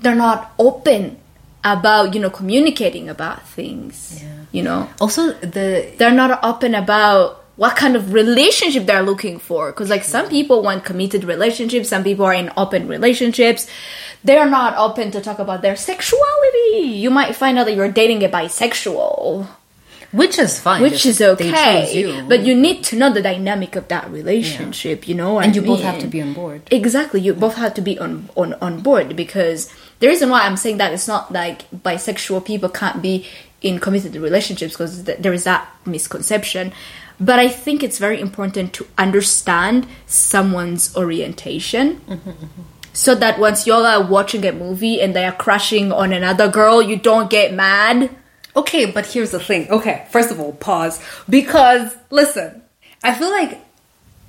they're 0.00 0.14
not 0.14 0.52
open 0.58 1.18
about 1.62 2.14
you 2.14 2.20
know 2.20 2.30
communicating 2.30 3.08
about 3.08 3.46
things. 3.48 4.22
You 4.52 4.64
know, 4.64 4.88
Also, 5.00 5.32
the 5.32 5.92
they're 5.96 6.10
not 6.10 6.42
open 6.42 6.74
about 6.74 7.39
what 7.60 7.76
kind 7.76 7.94
of 7.94 8.14
relationship 8.14 8.86
they're 8.86 9.02
looking 9.02 9.38
for. 9.38 9.70
Because 9.70 9.90
like 9.90 10.02
some 10.02 10.30
people 10.30 10.62
want 10.62 10.82
committed 10.82 11.24
relationships 11.24 11.90
some 11.90 12.02
people 12.02 12.24
are 12.24 12.32
in 12.32 12.50
open 12.56 12.88
relationships. 12.88 13.68
They're 14.24 14.48
not 14.48 14.78
open 14.78 15.10
to 15.10 15.20
talk 15.20 15.38
about 15.38 15.60
their 15.60 15.76
sexuality. 15.76 16.88
You 16.88 17.10
might 17.10 17.36
find 17.36 17.58
out 17.58 17.64
that 17.66 17.74
you're 17.74 17.92
dating 17.92 18.24
a 18.24 18.30
bisexual. 18.30 19.46
Which 20.10 20.38
is 20.38 20.58
fine, 20.58 20.80
which 20.80 21.04
is 21.04 21.20
okay. 21.20 21.94
you. 21.94 22.24
but 22.26 22.40
you 22.44 22.54
need 22.54 22.82
to 22.84 22.96
know 22.96 23.12
the 23.12 23.20
dynamic 23.22 23.76
of 23.76 23.86
that 23.88 24.10
relationship 24.10 25.06
you 25.06 25.14
know 25.14 25.38
and 25.38 25.52
I 25.52 25.54
you 25.54 25.62
both 25.62 25.82
have 25.82 26.00
to 26.00 26.08
be 26.08 26.22
on 26.22 26.32
board. 26.32 26.62
Exactly, 26.70 27.20
you 27.20 27.34
both 27.34 27.56
have 27.56 27.74
to 27.74 27.82
be 27.82 27.98
on, 27.98 28.28
on 28.36 28.54
on 28.54 28.80
board 28.80 29.14
because 29.14 29.72
the 30.00 30.08
reason 30.08 30.30
why 30.30 30.46
I'm 30.46 30.56
saying 30.56 30.78
that 30.78 30.92
it's 30.94 31.06
not 31.06 31.30
like 31.30 31.70
bisexual 31.70 32.44
people 32.44 32.70
can't 32.70 33.00
be 33.02 33.26
in 33.62 33.78
committed 33.78 34.16
relationships 34.16 34.72
because 34.72 35.04
th- 35.04 35.18
there 35.18 35.34
is 35.34 35.44
that 35.44 35.68
misconception. 35.84 36.72
But 37.20 37.38
I 37.38 37.48
think 37.48 37.82
it's 37.82 37.98
very 37.98 38.18
important 38.18 38.72
to 38.74 38.86
understand 38.96 39.86
someone's 40.06 40.96
orientation. 40.96 42.00
So 42.92 43.14
that 43.14 43.38
once 43.38 43.66
y'all 43.66 43.86
are 43.86 44.02
watching 44.02 44.44
a 44.44 44.52
movie 44.52 45.00
and 45.00 45.14
they 45.14 45.24
are 45.24 45.32
crushing 45.32 45.92
on 45.92 46.12
another 46.12 46.48
girl, 46.48 46.82
you 46.82 46.96
don't 46.96 47.30
get 47.30 47.54
mad. 47.54 48.10
Okay, 48.56 48.90
but 48.90 49.06
here's 49.06 49.30
the 49.30 49.38
thing. 49.38 49.70
Okay, 49.70 50.06
first 50.10 50.32
of 50.32 50.40
all, 50.40 50.54
pause. 50.54 51.00
Because, 51.28 51.96
listen, 52.10 52.62
I 53.04 53.14
feel 53.14 53.30
like 53.30 53.60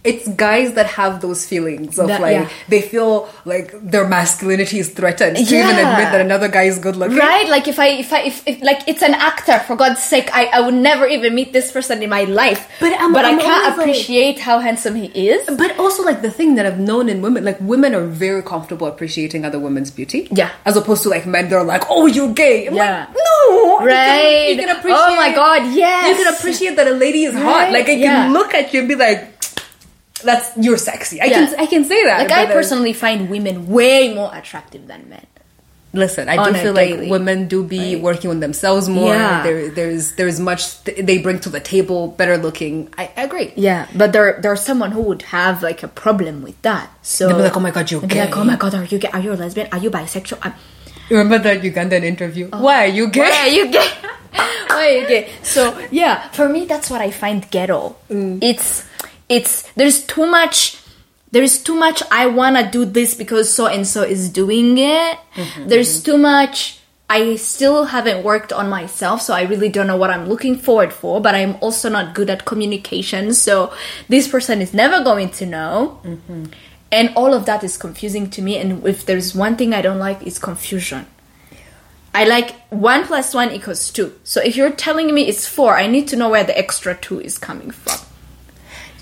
it's 0.04 0.28
guys 0.30 0.74
that 0.74 0.88
have 0.88 1.22
those 1.22 1.46
feelings 1.46 2.00
of 2.00 2.08
That- 2.08 2.22
like, 2.22 2.34
yeah. 2.34 2.50
they 2.70 2.82
feel 2.82 3.30
like 3.46 3.72
their 3.82 4.08
masculinity 4.08 4.80
is 4.80 4.90
threatened 4.90 5.38
to 5.38 5.44
even 5.44 5.70
admit 5.78 6.10
that 6.12 6.22
another 6.22 6.48
guy 6.48 6.64
is 6.64 6.80
good 6.80 6.96
looking. 6.96 7.18
Right? 7.18 7.48
Like 7.50 7.68
if 7.68 7.78
I 7.78 7.88
if 7.90 8.12
I 8.12 8.22
if, 8.24 8.48
if 8.48 8.62
like 8.64 8.82
it's 8.88 9.04
an 9.04 9.14
actor 9.14 9.60
for 9.60 9.76
God's 9.76 10.02
sake, 10.02 10.30
I, 10.34 10.46
I 10.48 10.60
would 10.62 10.74
never 10.74 11.06
even 11.06 11.36
meet 11.36 11.54
this 11.54 11.72
person 11.72 12.02
in 12.02 12.10
my 12.10 12.24
life. 12.24 12.68
But 12.80 12.94
I'm- 12.94 13.14
but 13.14 13.26
I'm 13.26 13.38
I 13.38 13.42
can't 13.42 13.64
always 13.64 13.78
like- 13.78 13.88
appreciate 13.90 14.40
how 14.40 14.58
handsome 14.60 14.96
he 14.96 15.08
is. 15.30 15.46
But 15.58 15.78
also, 15.78 16.04
like, 16.04 16.22
the 16.24 16.32
thing 16.32 16.56
that 16.56 16.66
I've 16.66 16.80
known 16.80 17.08
in 17.08 17.22
women, 17.22 17.44
like, 17.46 17.60
women 17.62 17.94
are 17.94 18.06
very 18.08 18.42
comfortable 18.42 18.88
appreciating 18.88 19.46
other 19.46 19.60
women's 19.60 19.92
beauty. 19.92 20.28
Yeah. 20.32 20.50
As 20.66 20.76
opposed 20.78 21.04
to, 21.04 21.10
like, 21.10 21.26
men, 21.28 21.50
they're 21.50 21.64
like, 21.64 21.84
oh, 21.90 22.08
you're 22.08 22.34
gay. 22.34 22.68
I'm 22.68 22.74
Yeah. 22.76 23.06
like, 23.08 23.16
no. 23.16 23.86
Right. 23.86 24.50
You 24.50 24.56
can, 24.56 24.60
you 24.62 24.68
can 24.68 24.78
appreciate. 24.78 25.00
Oh 25.00 25.16
my 25.16 25.34
God, 25.34 25.74
yes. 25.76 26.18
You 26.18 26.24
can 26.24 26.34
appreciate 26.34 26.76
that 26.78 26.88
a 26.88 26.92
lady 26.92 27.24
is 27.26 27.36
hot. 27.36 27.72
Like, 27.72 27.88
I 27.90 27.94
yeah. 27.94 28.24
can 28.26 28.34
look 28.34 28.54
at 28.54 28.74
you 28.74 28.80
and 28.80 28.90
be 28.90 28.96
like, 28.96 29.31
that's, 30.22 30.56
you're 30.58 30.78
sexy. 30.78 31.22
I 31.22 31.26
Yeah. 31.26 31.46
can, 31.46 31.60
I 31.60 31.66
can 31.66 31.84
say 31.86 32.04
that. 32.06 32.30
Like 32.30 32.32
I 32.32 32.46
personally 32.52 32.94
find 32.94 33.30
women 33.30 33.68
way 33.68 34.14
more 34.14 34.32
attractive 34.34 34.88
than 34.88 35.10
men. 35.10 35.26
Listen, 35.94 36.30
I 36.30 36.38
do 36.42 36.54
feel 36.58 36.74
daily. 36.74 37.02
like 37.02 37.12
women 37.12 37.50
do 37.50 37.66
be 37.66 37.98
working 37.98 38.30
on 38.32 38.40
themselves 38.40 38.88
more. 38.88 39.14
Yeah. 39.14 39.44
There, 39.44 39.70
there's 39.70 40.14
there's 40.16 40.40
much 40.40 40.82
th- 40.86 41.06
they 41.06 41.18
bring 41.18 41.40
to 41.42 41.50
the 41.50 41.60
table, 41.60 42.08
better 42.08 42.38
looking. 42.38 42.88
I, 42.98 43.12
I 43.18 43.24
agree. 43.24 43.52
Yeah, 43.58 43.88
but 43.94 44.14
there 44.14 44.40
there's 44.42 44.62
someone 44.62 44.92
who 44.92 45.02
would 45.02 45.24
have 45.36 45.62
like 45.62 45.84
a 45.84 45.90
problem 45.90 46.44
with 46.44 46.56
that. 46.62 46.90
So 47.02 47.28
They'll 47.28 47.36
be 47.38 47.44
like, 47.44 47.58
"Oh 47.58 47.60
my 47.60 47.72
God, 47.72 47.92
you're 47.92 48.00
They'll 48.00 48.24
Like, 48.24 48.38
oh 48.38 48.46
my 48.46 48.56
god, 48.56 48.74
are 48.74 48.86
you 48.86 49.00
gay? 49.00 49.10
Are 49.12 49.20
you 49.20 49.34
a 49.34 49.36
lesbian? 49.36 49.68
Are 49.74 49.80
you 49.80 49.92
bisexual? 49.92 50.40
I'm, 50.44 50.54
Remember 51.10 51.40
that 51.40 51.62
Ugandan 51.62 52.04
interview? 52.04 52.48
Oh. 52.54 52.62
Why 52.62 52.86
are 52.86 52.88
you 52.88 53.10
gay? 53.10 53.28
Why 53.28 53.40
are 53.44 53.50
you 53.50 53.68
gay? 53.70 53.90
Why 54.72 54.88
are 54.88 54.96
you 54.96 55.08
gay? 55.08 55.30
So 55.44 55.76
yeah, 55.92 56.30
for 56.30 56.48
me 56.48 56.64
that's 56.64 56.90
what 56.90 57.02
I 57.02 57.12
find 57.12 57.44
ghetto. 57.52 57.98
Mm. 58.10 58.40
It's 58.42 58.88
it's 59.32 59.64
there's 59.74 60.06
too 60.06 60.28
much 60.28 60.78
there's 61.32 61.64
too 61.64 61.76
much 61.76 62.04
I 62.12 62.28
wanna 62.28 62.70
do 62.70 62.86
this 62.86 63.16
because 63.16 63.52
so 63.52 63.66
and 63.66 63.88
so 63.88 64.04
is 64.04 64.30
doing 64.30 64.78
it. 64.78 65.18
Mm-hmm, 65.36 65.68
there's 65.70 65.96
mm-hmm. 65.96 66.12
too 66.12 66.18
much 66.18 66.82
I 67.12 67.36
still 67.36 67.86
haven't 67.86 68.24
worked 68.24 68.54
on 68.54 68.70
myself, 68.70 69.22
so 69.22 69.34
I 69.34 69.42
really 69.42 69.68
don't 69.68 69.86
know 69.86 69.98
what 69.98 70.12
I'm 70.12 70.30
looking 70.30 70.56
forward 70.58 70.94
for, 70.94 71.20
but 71.20 71.36
I'm 71.36 71.58
also 71.60 71.90
not 71.90 72.16
good 72.16 72.30
at 72.30 72.46
communication, 72.46 73.34
so 73.34 73.74
this 74.08 74.30
person 74.30 74.62
is 74.62 74.74
never 74.74 75.04
going 75.04 75.30
to 75.32 75.46
know. 75.46 76.00
Mm-hmm. 76.06 76.46
And 76.90 77.12
all 77.18 77.34
of 77.34 77.46
that 77.48 77.66
is 77.66 77.76
confusing 77.76 78.30
to 78.30 78.42
me, 78.42 78.58
and 78.58 78.88
if 78.88 79.06
there's 79.06 79.36
one 79.36 79.58
thing 79.58 79.74
I 79.74 79.82
don't 79.82 80.00
like, 80.00 80.26
it's 80.26 80.40
confusion. 80.40 81.06
I 82.14 82.24
like 82.24 82.56
one 82.70 83.06
plus 83.06 83.34
one 83.34 83.52
equals 83.52 83.92
two. 83.92 84.14
So 84.24 84.42
if 84.42 84.56
you're 84.56 84.72
telling 84.72 85.14
me 85.14 85.28
it's 85.28 85.46
four, 85.46 85.76
I 85.76 85.88
need 85.88 86.08
to 86.10 86.16
know 86.16 86.30
where 86.30 86.46
the 86.46 86.58
extra 86.58 86.96
two 86.96 87.20
is 87.20 87.38
coming 87.38 87.72
from. 87.72 88.00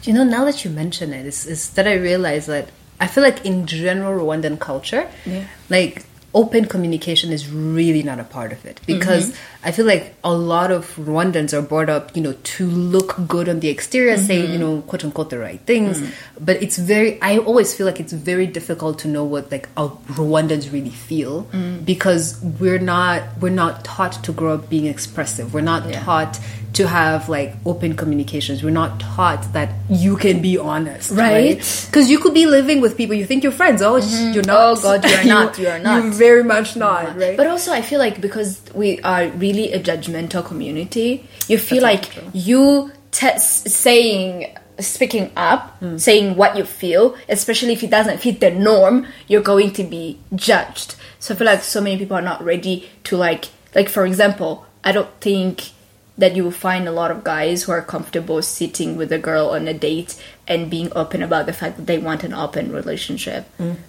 You 0.03 0.13
know, 0.13 0.24
now 0.24 0.46
that 0.46 0.63
you 0.63 0.72
mention 0.72 1.13
it, 1.13 1.25
is, 1.25 1.46
is 1.46 1.70
that 1.72 1.88
I 1.88 1.94
realize 1.94 2.46
that 2.46 2.70
I 3.00 3.08
feel 3.08 3.24
like 3.24 3.46
in 3.46 3.65
general 3.65 4.20
Rwandan 4.20 4.60
culture, 4.60 5.10
Yeah. 5.25 5.46
like 5.70 6.06
open 6.34 6.65
communication 6.65 7.32
is 7.32 7.50
really 7.50 8.03
not 8.03 8.20
a 8.20 8.24
part 8.24 8.51
of 8.51 8.65
it 8.65 8.79
because 8.86 9.32
mm-hmm. 9.32 9.59
I 9.62 9.72
feel 9.72 9.86
like 9.86 10.16
a 10.24 10.34
lot 10.34 10.72
of 10.72 10.96
Rwandans 10.96 11.51
are 11.51 11.62
brought 11.62 11.89
up, 11.89 12.16
you 12.16 12.22
know, 12.22 12.32
to 12.32 12.66
look 12.66 13.16
good 13.28 13.50
on 13.50 13.60
the 13.60 13.68
exterior, 13.68 14.16
say, 14.16 14.42
mm-hmm. 14.42 14.54
you 14.54 14.60
know, 14.60 14.82
quote 14.84 15.04
unquote 15.04 15.30
the 15.30 15.38
right 15.38 15.60
things. 15.62 16.00
Mm. 16.00 16.13
But 16.39 16.63
it's 16.63 16.78
very, 16.78 17.22
I 17.22 17.39
always 17.39 17.75
feel 17.75 17.86
like 17.86 18.00
it's 18.00 18.13
very 18.13 18.48
difficult 18.48 19.00
to 19.00 19.10
know 19.10 19.25
what 19.25 19.51
like 19.51 19.74
Rwandans 19.75 20.72
really 20.72 20.92
feel 20.92 21.44
mm. 21.51 21.84
because 21.84 22.39
we're 22.42 22.80
not, 22.80 23.24
we're 23.42 23.50
not 23.50 23.84
taught 23.84 24.24
to 24.24 24.32
grow 24.32 24.54
up 24.54 24.70
being 24.70 24.86
expressive. 24.86 25.54
We're 25.54 25.60
not 25.60 25.92
taught 25.92 26.39
to 26.74 26.88
have 26.88 27.30
like 27.30 27.56
open 27.66 27.96
communications. 27.96 28.63
We're 28.63 28.70
not 28.70 29.00
taught 29.00 29.54
that 29.54 29.74
you 29.89 30.16
can 30.16 30.42
be 30.42 30.58
honest, 30.58 31.12
Right. 31.12 31.58
Because 31.88 32.10
you 32.10 32.20
could 32.20 32.34
be 32.34 32.46
living 32.46 32.80
with 32.80 32.96
people 32.96 33.16
you 33.16 33.25
think 33.25 33.44
you're 33.44 33.51
friends. 33.51 33.82
Oh, 33.82 33.98
it's- 33.98 34.13
mm-hmm. 34.13 34.34
you're 34.34 34.44
not. 34.44 34.78
Oh, 34.78 34.82
God, 34.82 35.10
you're 35.10 35.24
not, 35.36 35.58
you're 35.58 35.80
not. 35.80 36.04
You're 36.04 36.13
very 36.13 36.44
much 36.44 36.75
not, 36.75 37.18
right? 37.18 37.36
But 37.36 37.48
also, 37.48 37.74
I 37.74 37.82
feel 37.82 38.00
like 38.00 38.22
because 38.22 38.62
we 38.74 39.00
are 39.01 39.28
really 39.50 39.74
a 39.74 39.79
judgmental 39.79 40.44
community, 40.46 41.27
you 41.48 41.58
feel 41.58 41.82
That's 41.82 42.15
like 42.15 42.24
you 42.34 42.91
te- 43.12 43.38
saying, 43.39 44.56
speaking 44.79 45.32
up, 45.36 45.75
Hmm. 45.79 45.98
saying 45.98 46.36
what 46.36 46.56
you 46.58 46.63
feel, 46.65 47.15
especially 47.27 47.74
if 47.74 47.84
it 47.84 47.89
doesn't 47.89 48.20
fit 48.20 48.39
the 48.39 48.51
norm, 48.51 49.06
you're 49.27 49.41
going 49.53 49.72
to 49.74 49.84
be 49.84 50.18
judged. 50.36 50.96
So 51.20 51.34
I 51.34 51.38
feel 51.38 51.46
like 51.48 51.63
so 51.63 51.82
many 51.82 51.98
people 51.98 52.15
are 52.18 52.22
not 52.22 52.44
ready 52.44 52.88
to 53.06 53.18
like, 53.18 53.46
like 53.75 53.89
for 53.89 54.06
example, 54.06 54.65
I 54.84 54.91
don't 54.91 55.10
think 55.20 55.72
that 56.18 56.36
you 56.36 56.44
will 56.44 56.51
find 56.51 56.86
a 56.88 56.91
lot 56.91 57.12
of 57.12 57.24
guys 57.24 57.63
who 57.63 57.72
are 57.72 57.82
comfortable 57.82 58.41
sitting 58.41 58.98
with 58.98 59.12
a 59.12 59.18
girl 59.20 59.50
on 59.56 59.68
a 59.70 59.74
date 59.74 60.15
and 60.48 60.70
being 60.70 60.91
open 60.94 61.24
about 61.24 61.46
the 61.46 61.53
fact 61.53 61.77
that 61.77 61.86
they 61.88 61.98
want 61.98 62.24
an 62.25 62.34
open 62.34 62.72
relationship 62.74 63.46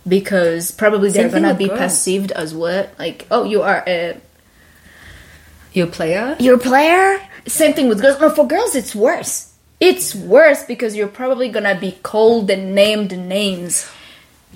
because 0.06 0.70
probably 0.70 1.10
they're. 1.10 1.24
Same 1.24 1.32
thing 1.32 1.42
gonna 1.42 1.54
be 1.54 1.66
girls. 1.68 1.78
perceived 1.80 2.30
as 2.32 2.54
what 2.54 2.94
like 2.98 3.26
oh 3.30 3.42
you 3.44 3.62
are 3.62 3.82
a 3.86 4.16
you 5.72 5.84
a 5.84 5.86
player? 5.86 6.36
you're 6.38 6.58
player 6.58 7.20
same 7.46 7.72
thing 7.74 7.88
with 7.88 8.00
girls 8.00 8.20
no 8.20 8.30
for 8.30 8.46
girls 8.46 8.74
it's 8.74 8.94
worse 8.94 9.52
it's 9.80 10.14
worse 10.14 10.62
because 10.64 10.94
you're 10.94 11.08
probably 11.08 11.48
gonna 11.48 11.78
be 11.78 11.92
called 12.02 12.50
and 12.50 12.74
named 12.74 13.16
names 13.16 13.88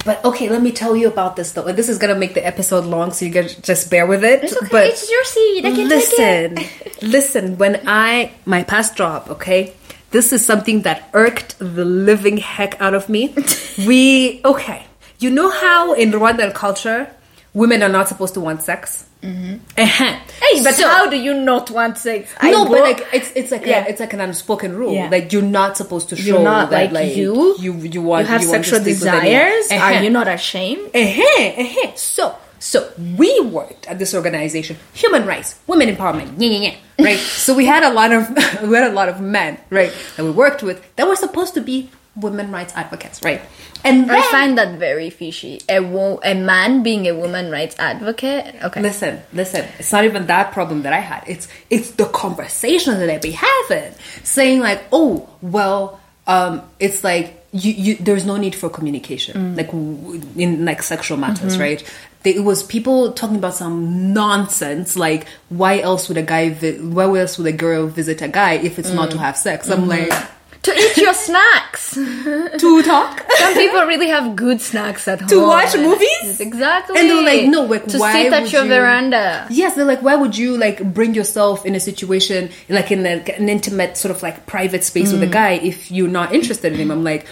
But 0.04 0.24
okay, 0.24 0.48
let 0.50 0.60
me 0.60 0.72
tell 0.72 0.96
you 0.96 1.06
about 1.06 1.36
this 1.36 1.52
though. 1.52 1.70
This 1.72 1.88
is 1.88 1.98
gonna 1.98 2.16
make 2.18 2.34
the 2.34 2.44
episode 2.44 2.84
long, 2.84 3.12
so 3.12 3.24
you 3.24 3.30
guys 3.30 3.54
just 3.54 3.90
bear 3.90 4.06
with 4.06 4.24
it. 4.24 4.42
it's 4.42 4.56
okay 4.56 4.68
But 4.70 4.86
it's 4.90 5.06
your 5.08 5.24
seat 5.24 5.64
I 5.64 5.70
can 5.70 5.88
listen, 5.88 6.56
take 6.56 6.86
it. 6.86 7.02
listen. 7.16 7.56
When 7.58 7.80
I 7.86 8.32
my 8.44 8.64
past 8.64 8.96
job, 8.96 9.30
okay, 9.38 9.72
this 10.10 10.32
is 10.32 10.44
something 10.44 10.82
that 10.82 11.08
irked 11.14 11.56
the 11.62 11.84
living 11.86 12.38
heck 12.38 12.74
out 12.82 12.92
of 12.92 13.08
me. 13.08 13.32
we 13.86 14.42
okay, 14.44 14.84
you 15.22 15.30
know 15.30 15.48
how 15.48 15.94
in 15.94 16.10
Rwandan 16.10 16.52
culture, 16.54 17.06
women 17.54 17.80
are 17.82 17.88
not 17.88 18.08
supposed 18.10 18.34
to 18.34 18.40
want 18.42 18.62
sex. 18.66 19.06
Mm-hmm. 19.24 19.54
hey 19.78 20.62
but 20.62 20.78
how 20.80 21.08
do 21.08 21.16
you 21.16 21.34
not 21.34 21.70
want 21.70 21.96
sex 21.98 22.34
I 22.40 22.50
no, 22.50 22.66
but 22.68 22.80
like 22.82 23.00
it's 23.12 23.32
it's 23.34 23.50
like 23.50 23.64
Yeah. 23.64 23.84
a, 23.86 23.88
it's 23.90 24.00
like 24.00 24.12
an 24.12 24.20
unspoken 24.20 24.76
rule. 24.76 24.92
Yeah. 24.92 25.08
Like 25.08 25.32
you're 25.32 25.42
not 25.60 25.76
supposed 25.76 26.08
to 26.10 26.16
show 26.16 26.42
that 26.44 26.70
like, 26.70 26.92
like 26.92 27.16
you 27.16 27.56
you 27.58 27.72
you 27.94 28.02
want 28.02 28.26
you 28.26 28.32
have 28.32 28.42
you 28.42 28.48
sexual 28.48 28.80
sleep 28.80 29.00
with 29.00 29.06
anyone. 29.06 29.24
desires 29.24 29.72
are 29.72 29.92
Uh-huh. 29.92 30.02
you 30.04 30.10
not 30.10 30.28
ashamed 30.28 30.90
Uh-huh, 30.94 31.62
uh-huh. 31.62 31.92
So, 31.96 32.36
so 32.58 32.88
we 33.16 33.30
worked 33.40 33.86
at 33.88 33.98
this 33.98 34.14
organization, 34.14 34.76
human 34.92 35.24
rights, 35.26 35.56
women 35.66 35.88
empowerment, 35.94 36.30
yeah, 36.38 36.50
yeah, 36.50 36.74
yeah, 36.98 37.04
right? 37.06 37.18
so 37.44 37.54
we 37.54 37.64
had 37.66 37.82
a 37.82 37.92
lot 37.92 38.12
of 38.12 38.28
we 38.68 38.74
had 38.76 38.90
a 38.90 38.94
lot 39.00 39.08
of 39.08 39.20
men, 39.20 39.58
right, 39.70 39.92
that 40.16 40.24
we 40.24 40.30
worked 40.30 40.62
with 40.62 40.78
that 40.96 41.06
were 41.08 41.16
supposed 41.16 41.54
to 41.54 41.60
be 41.62 41.88
women 42.16 42.52
rights 42.52 42.72
advocates, 42.76 43.22
right? 43.22 43.40
And 43.84 44.10
I 44.10 44.22
find 44.30 44.56
that 44.56 44.78
very 44.78 45.10
fishy. 45.10 45.60
A 45.68 45.80
wo- 45.80 46.20
a 46.24 46.34
man 46.34 46.82
being 46.82 47.06
a 47.06 47.14
woman 47.14 47.50
rights 47.50 47.76
advocate. 47.78 48.54
Okay. 48.62 48.80
listen, 48.80 49.20
listen, 49.32 49.66
it's 49.78 49.92
not 49.92 50.04
even 50.04 50.26
that 50.26 50.52
problem 50.52 50.82
that 50.82 50.92
I 50.92 51.00
had. 51.00 51.24
It's 51.26 51.48
it's 51.70 51.92
the 51.92 52.06
conversation 52.06 52.98
that 52.98 53.10
I 53.10 53.18
be 53.18 53.32
having, 53.32 53.94
saying 54.22 54.60
like, 54.60 54.82
oh, 54.92 55.28
well, 55.42 56.00
um, 56.26 56.62
it's 56.80 57.04
like 57.04 57.44
you, 57.52 57.72
you 57.72 57.96
there's 57.96 58.24
no 58.24 58.36
need 58.36 58.54
for 58.54 58.70
communication, 58.70 59.54
mm. 59.54 59.56
like 59.56 59.66
w- 59.66 60.22
in 60.36 60.64
like 60.64 60.82
sexual 60.82 61.18
matters, 61.18 61.52
mm-hmm. 61.52 61.62
right? 61.62 61.94
It 62.24 62.42
was 62.42 62.62
people 62.62 63.12
talking 63.12 63.36
about 63.36 63.54
some 63.54 64.14
nonsense, 64.14 64.96
like 64.96 65.26
why 65.50 65.80
else 65.80 66.08
would 66.08 66.16
a 66.16 66.22
guy, 66.22 66.50
vi- 66.50 66.78
why 66.78 67.04
else 67.04 67.36
would 67.36 67.46
a 67.46 67.52
girl 67.52 67.86
visit 67.86 68.22
a 68.22 68.28
guy 68.28 68.54
if 68.54 68.78
it's 68.78 68.90
not 68.90 69.10
mm. 69.10 69.12
to 69.12 69.18
have 69.18 69.36
sex? 69.36 69.68
I'm 69.68 69.80
mm-hmm. 69.80 70.10
like, 70.10 70.30
to 70.64 70.72
eat 70.74 70.96
your 70.96 71.14
snacks. 71.14 71.94
to 71.94 72.82
talk. 72.82 73.24
Some 73.38 73.54
people 73.54 73.82
really 73.84 74.08
have 74.08 74.34
good 74.36 74.60
snacks 74.60 75.06
at 75.08 75.20
home. 75.20 75.28
To 75.28 75.40
watch 75.46 75.74
movies? 75.76 76.40
Exactly. 76.40 76.98
And 76.98 77.08
they're 77.10 77.22
like, 77.24 77.48
no, 77.48 77.62
like, 77.64 77.86
to 77.86 77.98
why 77.98 78.12
sit 78.22 78.32
at 78.32 78.52
your 78.52 78.62
you- 78.64 78.68
veranda. 78.68 79.46
Yes, 79.50 79.74
they're 79.74 79.84
like, 79.84 80.02
why 80.02 80.16
would 80.16 80.36
you 80.36 80.56
like 80.56 80.82
bring 80.92 81.14
yourself 81.14 81.64
in 81.64 81.74
a 81.74 81.80
situation 81.80 82.50
like 82.68 82.90
in 82.90 83.04
an 83.06 83.48
intimate 83.48 83.96
sort 83.96 84.14
of 84.14 84.22
like 84.22 84.46
private 84.46 84.84
space 84.84 85.12
with 85.12 85.22
a 85.22 85.26
Mm. 85.26 85.32
guy 85.32 85.50
if 85.52 85.90
you're 85.90 86.08
not 86.08 86.34
interested 86.34 86.72
in 86.72 86.78
him? 86.78 86.90
I'm 86.90 87.04
like, 87.04 87.26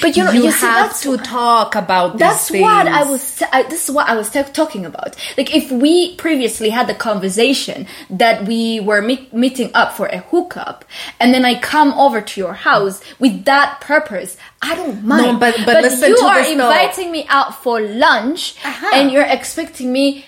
But 0.00 0.16
you 0.16 0.24
know, 0.24 0.30
you, 0.32 0.44
you, 0.44 0.50
see, 0.52 0.66
have 0.66 0.98
to 1.02 1.16
talk 1.18 1.74
about 1.74 2.18
That's 2.18 2.48
things. 2.48 2.62
what 2.62 2.86
I 2.88 3.02
was. 3.04 3.42
I, 3.52 3.62
this 3.64 3.88
is 3.88 3.94
what 3.94 4.08
I 4.08 4.16
was 4.16 4.30
ta- 4.30 4.42
talking 4.44 4.84
about. 4.86 5.16
Like, 5.36 5.54
if 5.54 5.70
we 5.70 6.14
previously 6.16 6.70
had 6.70 6.86
the 6.86 6.94
conversation 6.94 7.86
that 8.10 8.44
we 8.46 8.80
were 8.80 9.02
meet, 9.02 9.32
meeting 9.32 9.70
up 9.74 9.92
for 9.96 10.06
a 10.06 10.18
hookup, 10.18 10.84
and 11.20 11.32
then 11.34 11.44
I 11.44 11.58
come 11.58 11.92
over 11.94 12.20
to 12.20 12.40
your 12.40 12.54
house 12.54 13.00
with 13.18 13.44
that 13.44 13.80
purpose, 13.80 14.36
I 14.62 14.74
don't 14.74 15.04
mind. 15.04 15.34
No, 15.34 15.38
but- 15.38 15.56
but 15.66 15.82
listen 15.82 16.08
you 16.10 16.18
are 16.18 16.42
though. 16.44 16.50
inviting 16.52 17.10
me 17.12 17.26
out 17.28 17.62
for 17.62 17.80
lunch, 17.80 18.54
Uh-huh. 18.64 18.90
and 18.94 19.10
you're 19.10 19.22
expecting 19.26 19.92
me 19.92 20.24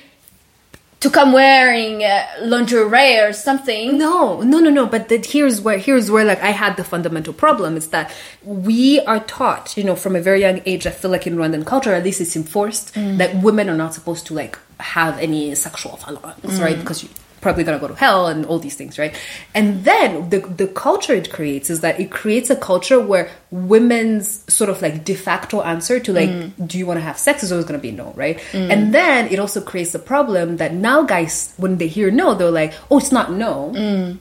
to 1.06 1.12
come 1.12 1.32
wearing 1.32 2.02
uh, 2.02 2.26
lingerie 2.40 3.18
or 3.20 3.32
something. 3.32 3.96
No, 3.96 4.40
no, 4.42 4.58
no, 4.58 4.70
no. 4.70 4.86
But 4.86 5.08
that 5.08 5.26
here's 5.26 5.60
where 5.60 5.78
here's 5.78 6.10
where 6.10 6.24
like 6.24 6.40
I 6.42 6.50
had 6.50 6.76
the 6.76 6.84
fundamental 6.84 7.32
problem 7.32 7.76
is 7.76 7.88
that 7.88 8.12
we 8.42 9.00
are 9.00 9.20
taught, 9.20 9.76
you 9.76 9.84
know, 9.84 9.94
from 9.94 10.16
a 10.16 10.20
very 10.20 10.40
young 10.40 10.60
age. 10.66 10.86
I 10.86 10.90
feel 10.90 11.10
like 11.10 11.26
in 11.26 11.36
Rwandan 11.36 11.64
culture, 11.64 11.94
at 11.94 12.04
least 12.04 12.20
it's 12.20 12.36
enforced 12.36 12.94
that 12.94 13.36
women 13.42 13.68
are 13.70 13.76
not 13.76 13.94
supposed 13.94 14.26
to 14.26 14.34
like 14.34 14.58
have 14.80 15.18
any 15.18 15.54
sexual 15.54 15.96
violence, 15.96 16.58
right? 16.60 16.78
Because 16.78 17.02
you 17.02 17.08
probably 17.40 17.64
gonna 17.64 17.78
go 17.78 17.88
to 17.88 17.94
hell 17.94 18.26
and 18.26 18.44
all 18.46 18.58
these 18.58 18.74
things, 18.74 18.98
right? 18.98 19.14
And 19.54 19.84
then 19.84 20.30
the 20.30 20.40
the 20.40 20.66
culture 20.66 21.14
it 21.14 21.30
creates 21.30 21.70
is 21.70 21.80
that 21.80 22.00
it 22.00 22.10
creates 22.10 22.50
a 22.50 22.56
culture 22.56 22.98
where 23.00 23.30
women's 23.50 24.44
sort 24.52 24.70
of 24.70 24.82
like 24.82 25.04
de 25.04 25.14
facto 25.14 25.62
answer 25.62 26.00
to 26.00 26.12
like, 26.12 26.28
mm. 26.28 26.52
do 26.66 26.78
you 26.78 26.86
want 26.86 26.98
to 26.98 27.02
have 27.02 27.18
sex 27.18 27.42
is 27.42 27.52
always 27.52 27.66
gonna 27.66 27.78
be 27.78 27.92
no, 27.92 28.12
right? 28.16 28.38
Mm. 28.52 28.70
And 28.72 28.94
then 28.94 29.28
it 29.28 29.38
also 29.38 29.60
creates 29.60 29.92
the 29.92 29.98
problem 29.98 30.56
that 30.58 30.72
now 30.74 31.02
guys, 31.02 31.54
when 31.56 31.78
they 31.78 31.88
hear 31.88 32.10
no, 32.10 32.34
they're 32.34 32.50
like, 32.50 32.72
oh, 32.90 32.98
it's 32.98 33.12
not 33.12 33.32
no. 33.32 33.72
Mm. 33.74 34.18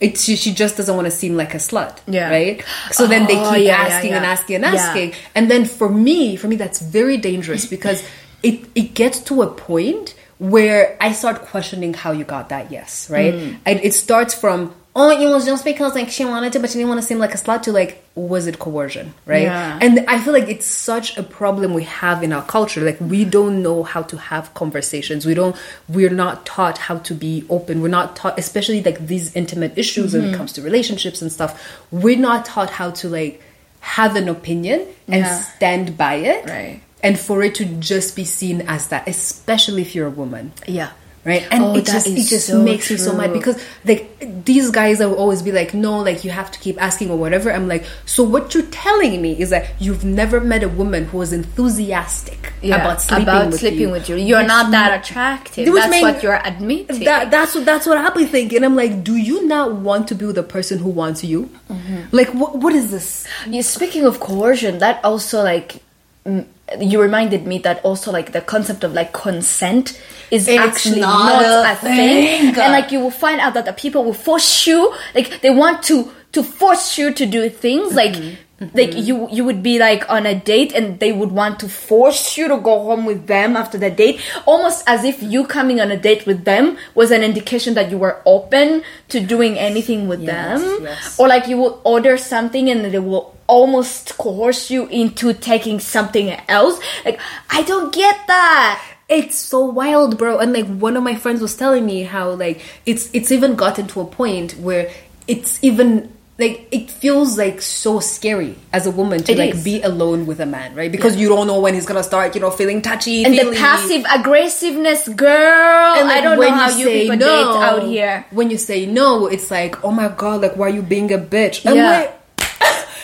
It's 0.00 0.24
she, 0.24 0.34
she 0.34 0.52
just 0.52 0.76
doesn't 0.76 0.96
want 0.96 1.06
to 1.06 1.12
seem 1.12 1.36
like 1.36 1.54
a 1.54 1.58
slut, 1.58 1.98
Yeah. 2.08 2.28
right? 2.28 2.64
So 2.90 3.06
then 3.06 3.26
they 3.28 3.36
Oh, 3.38 3.50
keep 3.54 3.66
yeah, 3.66 3.86
yeah, 3.86 3.94
asking 3.94 4.12
and 4.12 4.26
asking 4.26 4.56
and 4.56 4.64
Yeah. 4.64 4.80
asking, 4.80 5.12
and 5.36 5.48
then 5.48 5.64
for 5.64 5.88
me, 5.88 6.34
for 6.34 6.48
me, 6.48 6.56
that's 6.56 6.80
very 6.80 7.16
dangerous 7.16 7.66
because 7.66 8.02
it 8.42 8.64
it 8.74 8.94
gets 8.94 9.20
to 9.20 9.42
a 9.42 9.46
point 9.46 10.14
where 10.42 10.96
I 11.00 11.12
start 11.12 11.42
questioning 11.42 11.94
how 11.94 12.10
you 12.12 12.24
got 12.24 12.48
that 12.50 12.70
yes, 12.72 13.08
right? 13.08 13.32
Mm. 13.34 13.58
And 13.64 13.80
it 13.80 13.94
starts 13.94 14.34
from 14.34 14.74
oh, 14.94 15.08
it 15.08 15.26
was 15.26 15.46
just 15.46 15.64
because 15.64 15.94
like 15.94 16.10
she 16.10 16.22
wanted 16.22 16.52
to, 16.52 16.60
but 16.60 16.68
she 16.68 16.74
didn't 16.76 16.90
want 16.90 17.00
to 17.00 17.06
seem 17.06 17.18
like 17.18 17.32
a 17.32 17.38
slut. 17.38 17.62
To 17.62 17.72
like, 17.72 18.04
was 18.14 18.46
it 18.46 18.58
coercion, 18.58 19.14
right? 19.24 19.44
Yeah. 19.44 19.78
And 19.80 20.00
I 20.06 20.20
feel 20.20 20.34
like 20.34 20.48
it's 20.48 20.66
such 20.66 21.16
a 21.16 21.22
problem 21.22 21.72
we 21.72 21.84
have 21.84 22.22
in 22.22 22.30
our 22.32 22.42
culture. 22.44 22.82
Like 22.82 23.00
we 23.00 23.24
don't 23.24 23.62
know 23.62 23.84
how 23.84 24.02
to 24.02 24.16
have 24.18 24.52
conversations. 24.52 25.24
We 25.24 25.32
don't. 25.34 25.56
We're 25.88 26.10
not 26.24 26.44
taught 26.44 26.76
how 26.76 26.98
to 27.08 27.14
be 27.14 27.46
open. 27.48 27.80
We're 27.80 27.88
not 27.88 28.16
taught, 28.16 28.38
especially 28.38 28.82
like 28.82 29.06
these 29.06 29.34
intimate 29.34 29.78
issues 29.78 30.12
when 30.12 30.22
Mm-hmm. 30.24 30.34
it 30.34 30.36
comes 30.36 30.52
to 30.54 30.62
relationships 30.62 31.22
and 31.22 31.32
stuff. 31.32 31.52
We're 31.90 32.18
not 32.18 32.44
taught 32.44 32.68
how 32.68 32.90
to 32.90 33.08
like 33.08 33.40
have 33.80 34.14
an 34.16 34.28
opinion 34.28 34.80
and 35.08 35.24
Yeah. 35.24 35.40
stand 35.40 35.96
by 35.96 36.14
it, 36.16 36.44
Right. 36.46 36.80
And 37.02 37.18
for 37.18 37.42
it 37.42 37.54
to 37.56 37.64
just 37.64 38.14
be 38.14 38.24
seen 38.24 38.62
as 38.62 38.88
that, 38.88 39.08
especially 39.08 39.82
if 39.82 39.94
you're 39.94 40.06
a 40.06 40.10
woman. 40.10 40.52
Yeah. 40.66 40.92
right 41.24 41.46
and 41.52 41.62
Oh, 41.64 41.76
it 41.76 41.86
just 41.86 42.06
it 42.06 42.26
just 42.26 42.46
so 42.48 42.62
makes 42.62 42.90
me 42.90 42.96
so 42.96 43.14
mad 43.14 43.32
because 43.32 43.56
like 43.84 44.02
these 44.44 44.70
guys 44.70 44.98
will 44.98 45.14
always 45.14 45.40
be 45.42 45.52
like 45.52 45.72
no 45.72 46.00
like 46.00 46.24
you 46.24 46.30
have 46.32 46.50
to 46.50 46.58
keep 46.58 46.82
asking 46.82 47.10
or 47.10 47.16
whatever 47.16 47.52
i'm 47.52 47.68
like 47.68 47.84
so 48.06 48.24
what 48.24 48.54
you're 48.54 48.66
telling 48.72 49.22
me 49.22 49.40
is 49.40 49.50
that 49.50 49.70
you've 49.78 50.04
never 50.04 50.40
met 50.40 50.64
a 50.64 50.68
woman 50.68 51.04
who 51.04 51.18
was 51.18 51.32
enthusiastic 51.32 52.52
about 52.70 53.02
sleeping 53.02 53.22
about 53.22 53.46
with 53.46 53.60
sleeping 53.60 53.80
you 53.80 53.90
with 53.90 54.08
you. 54.08 54.16
You're 54.16 54.38
Which 54.40 54.48
not 54.48 54.70
that 54.70 55.00
attractive. 55.00 55.66
That's 55.66 56.02
what 56.02 56.22
you're 56.22 56.40
admitting. 56.44 57.04
that, 57.04 57.30
that's 57.30 57.54
what 57.54 57.64
that's 57.64 57.86
what 57.86 57.98
I'll 57.98 58.14
be 58.14 58.24
thinking. 58.24 58.62
I'm 58.64 58.76
like, 58.76 59.02
do 59.02 59.16
you 59.16 59.46
not 59.46 59.74
want 59.74 60.08
to 60.08 60.14
be 60.14 60.26
with 60.26 60.36
the 60.36 60.42
person 60.42 60.78
who 60.78 60.90
wants 60.90 61.24
you? 61.24 61.50
Mm-hmm. 61.68 62.02
Like, 62.12 62.28
what 62.34 62.56
what 62.56 62.74
is 62.74 62.90
this? 62.90 63.26
Yeah, 63.46 63.62
speaking 63.62 64.04
of 64.04 64.20
coercion, 64.20 64.78
that 64.78 65.04
also 65.04 65.42
like 65.42 65.82
mm, 66.26 66.46
you 66.80 67.00
reminded 67.00 67.46
me 67.46 67.58
that 67.58 67.84
also 67.84 68.10
like 68.12 68.32
the 68.32 68.40
concept 68.40 68.84
of 68.84 68.92
like 68.92 69.12
consent 69.12 70.00
is 70.30 70.48
It's 70.48 70.58
actually 70.58 71.00
not 71.00 71.42
not, 71.42 71.72
a 71.72 71.76
thing. 71.76 72.52
thing. 72.54 72.62
and 72.62 72.72
like 72.72 72.90
you 72.92 73.00
will 73.00 73.10
find 73.10 73.40
out 73.40 73.54
that 73.54 73.64
the 73.66 73.72
people 73.72 74.04
will 74.04 74.14
force 74.14 74.66
you, 74.66 74.92
like 75.14 75.40
they 75.42 75.50
want 75.50 75.82
to 75.84 76.10
to 76.32 76.42
force 76.42 76.96
you 76.98 77.12
to 77.12 77.26
do 77.26 77.48
things 77.50 77.94
like. 77.94 78.12
Mm-hmm. 78.14 78.36
Like 78.78 78.90
mm-hmm. 78.90 78.98
you, 79.00 79.28
you 79.32 79.44
would 79.44 79.60
be 79.60 79.80
like 79.80 80.08
on 80.08 80.24
a 80.24 80.36
date, 80.38 80.72
and 80.72 81.00
they 81.00 81.10
would 81.10 81.32
want 81.32 81.58
to 81.60 81.68
force 81.68 82.38
you 82.38 82.46
to 82.46 82.58
go 82.58 82.78
home 82.84 83.04
with 83.06 83.26
them 83.26 83.56
after 83.56 83.76
the 83.76 83.90
date, 83.90 84.20
almost 84.46 84.84
as 84.86 85.02
if 85.02 85.20
you 85.20 85.44
coming 85.44 85.80
on 85.80 85.90
a 85.90 85.96
date 85.96 86.26
with 86.26 86.44
them 86.44 86.78
was 86.94 87.10
an 87.10 87.24
indication 87.24 87.74
that 87.74 87.90
you 87.90 87.98
were 87.98 88.22
open 88.24 88.84
to 89.08 89.18
doing 89.18 89.58
anything 89.58 90.06
with 90.06 90.20
Yes, 90.20 90.62
them 90.62 90.84
yes. 90.84 91.18
or 91.18 91.26
like 91.26 91.48
you 91.48 91.56
will 91.58 91.80
order 91.82 92.16
something 92.16 92.70
and 92.70 92.84
they 92.84 93.00
will 93.00 93.34
almost 93.56 94.16
coerce 94.22 94.62
you 94.74 94.86
into 95.00 95.26
taking 95.50 95.78
something 95.94 96.28
else 96.48 96.76
like 97.04 97.18
i 97.58 97.60
don't 97.70 97.92
get 98.02 98.16
that 98.26 98.80
It's 99.12 99.36
so 99.36 99.60
wild, 99.80 100.16
bro. 100.16 100.32
And 100.40 100.56
like 100.56 100.64
one 100.80 100.96
of 100.96 101.04
my 101.04 101.16
friends 101.22 101.40
was 101.44 101.52
telling 101.62 101.84
me 101.84 101.98
how 102.14 102.32
like 102.44 102.56
it's 102.90 103.04
it's 103.12 103.28
even 103.36 103.56
gotten 103.62 103.84
to 103.92 104.00
a 104.00 104.08
point 104.08 104.56
where 104.66 104.88
it's 105.28 105.60
even 105.60 106.08
like 106.40 106.64
it 106.72 106.88
feels 107.02 107.36
like 107.36 107.60
so 107.60 108.00
scary 108.00 108.56
as 108.72 108.88
a 108.88 108.92
woman 109.00 109.20
to 109.28 109.32
It 109.32 109.38
like 109.42 109.54
is. 109.58 109.64
be 109.68 109.76
alone 109.84 110.24
with 110.24 110.40
a 110.40 110.48
man, 110.48 110.72
right? 110.80 110.88
Because 110.96 111.14
you 111.20 111.28
don't 111.28 111.44
know 111.50 111.60
when 111.60 111.74
he's 111.76 111.84
gonna 111.84 112.06
start, 112.12 112.32
you 112.34 112.40
know, 112.40 112.48
feeling 112.60 112.80
touchy, 112.80 113.18
and 113.28 113.36
the 113.36 113.52
passive 113.52 114.00
aggressiveness 114.16 115.04
girl 115.12 115.92
And, 116.00 116.08
like, 116.08 116.16
i 116.16 116.20
don't 116.24 116.40
know 116.40 116.48
how 116.50 116.72
you 116.72 116.86
say 116.88 116.96
people 117.04 117.20
no- 117.20 117.28
date 117.36 117.52
out 117.68 117.82
here 117.84 118.24
When 118.32 118.48
you 118.48 118.56
say 118.56 118.86
no, 118.88 119.26
it's 119.28 119.50
like, 119.52 119.76
oh 119.84 119.92
my 119.92 120.08
god, 120.08 120.40
like 120.40 120.56
why 120.56 120.72
are 120.72 120.74
you 120.80 120.82
being 120.82 121.12
a 121.12 121.18
bitch? 121.20 121.68
I'm 121.68 121.76
Yeah. 121.76 121.90
like, 122.00 122.10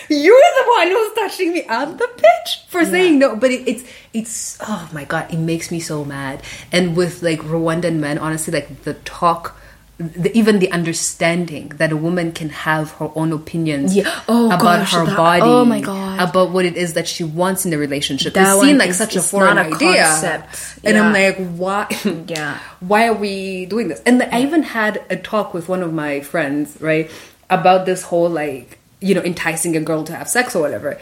you're 0.08 0.34
the 0.60 0.64
one 0.76 0.88
who's 0.88 1.12
touching 1.14 1.52
me. 1.52 1.64
I'm 1.68 1.96
the 1.96 2.08
bitch 2.16 2.66
for 2.68 2.84
saying 2.84 3.18
no. 3.18 3.36
But 3.36 3.50
it, 3.50 3.68
it's 3.68 3.84
it's 4.14 4.58
oh 4.62 4.88
my 4.92 5.04
god, 5.04 5.32
it 5.32 5.38
makes 5.38 5.70
me 5.70 5.80
so 5.80 6.04
mad. 6.04 6.42
And 6.72 6.96
with 6.96 7.22
like 7.22 7.40
Rwandan 7.40 7.96
men, 7.96 8.18
honestly, 8.18 8.52
like 8.52 8.82
the 8.82 8.94
talk. 8.94 9.56
The, 10.00 10.30
even 10.38 10.60
the 10.60 10.70
understanding 10.70 11.70
that 11.70 11.90
a 11.90 11.96
woman 11.96 12.30
can 12.30 12.50
have 12.50 12.92
her 12.92 13.10
own 13.16 13.32
opinions 13.32 13.96
Yeah. 13.96 14.22
Oh, 14.28 14.46
about 14.46 14.60
gosh, 14.62 14.92
her 14.92 15.04
that- 15.04 15.12
oh 15.14 15.16
body, 15.16 15.42
oh 15.42 15.64
my 15.64 15.80
God. 15.80 16.20
about 16.20 16.50
what 16.50 16.64
it 16.64 16.76
is 16.76 16.92
that 16.92 17.08
she 17.08 17.24
wants 17.24 17.66
in 17.66 17.72
a 17.72 17.78
relationship. 17.78 18.34
That 18.34 18.42
it's 18.52 18.60
seen 18.60 18.68
one 18.76 18.78
like 18.78 18.90
is- 18.90 18.96
such 18.96 19.16
a 19.16 19.20
foreign 19.20 19.56
not 19.56 19.66
a 19.66 19.74
idea, 19.74 20.04
concept. 20.04 20.78
and 20.84 20.96
I'm 20.96 21.12
like, 21.12 21.36
why? 21.56 21.88
Yeah. 22.28 22.60
why 22.78 23.08
are 23.08 23.12
we 23.12 23.66
doing 23.66 23.88
this? 23.88 24.00
And 24.06 24.22
I 24.22 24.42
even 24.42 24.62
had 24.62 25.02
a 25.10 25.16
talk 25.16 25.52
with 25.52 25.68
one 25.68 25.82
of 25.82 25.92
my 25.92 26.20
friends, 26.20 26.76
right, 26.80 27.10
about 27.50 27.84
this 27.84 28.02
whole 28.04 28.28
like, 28.30 28.77
you 29.00 29.14
know, 29.14 29.22
enticing 29.22 29.76
a 29.76 29.80
girl 29.80 30.04
to 30.04 30.14
have 30.14 30.28
sex 30.28 30.54
or 30.54 30.62
whatever. 30.62 31.00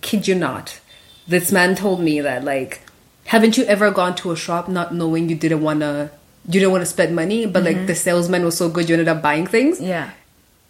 Kid 0.00 0.28
you 0.28 0.34
not. 0.34 0.80
This 1.26 1.52
man 1.52 1.74
told 1.74 2.00
me 2.00 2.20
that 2.20 2.44
like, 2.44 2.80
haven't 3.26 3.56
you 3.56 3.64
ever 3.64 3.90
gone 3.90 4.14
to 4.16 4.32
a 4.32 4.36
shop 4.36 4.68
not 4.68 4.94
knowing 4.94 5.28
you 5.28 5.36
didn't 5.36 5.60
wanna 5.60 6.10
you 6.46 6.60
didn't 6.60 6.72
want 6.72 6.82
to 6.82 6.86
spend 6.86 7.14
money, 7.14 7.44
but 7.46 7.62
like 7.62 7.76
mm-hmm. 7.76 7.86
the 7.86 7.94
salesman 7.94 8.44
was 8.44 8.56
so 8.56 8.68
good 8.70 8.88
you 8.88 8.94
ended 8.94 9.08
up 9.08 9.20
buying 9.20 9.46
things? 9.46 9.80
yeah 9.80 10.10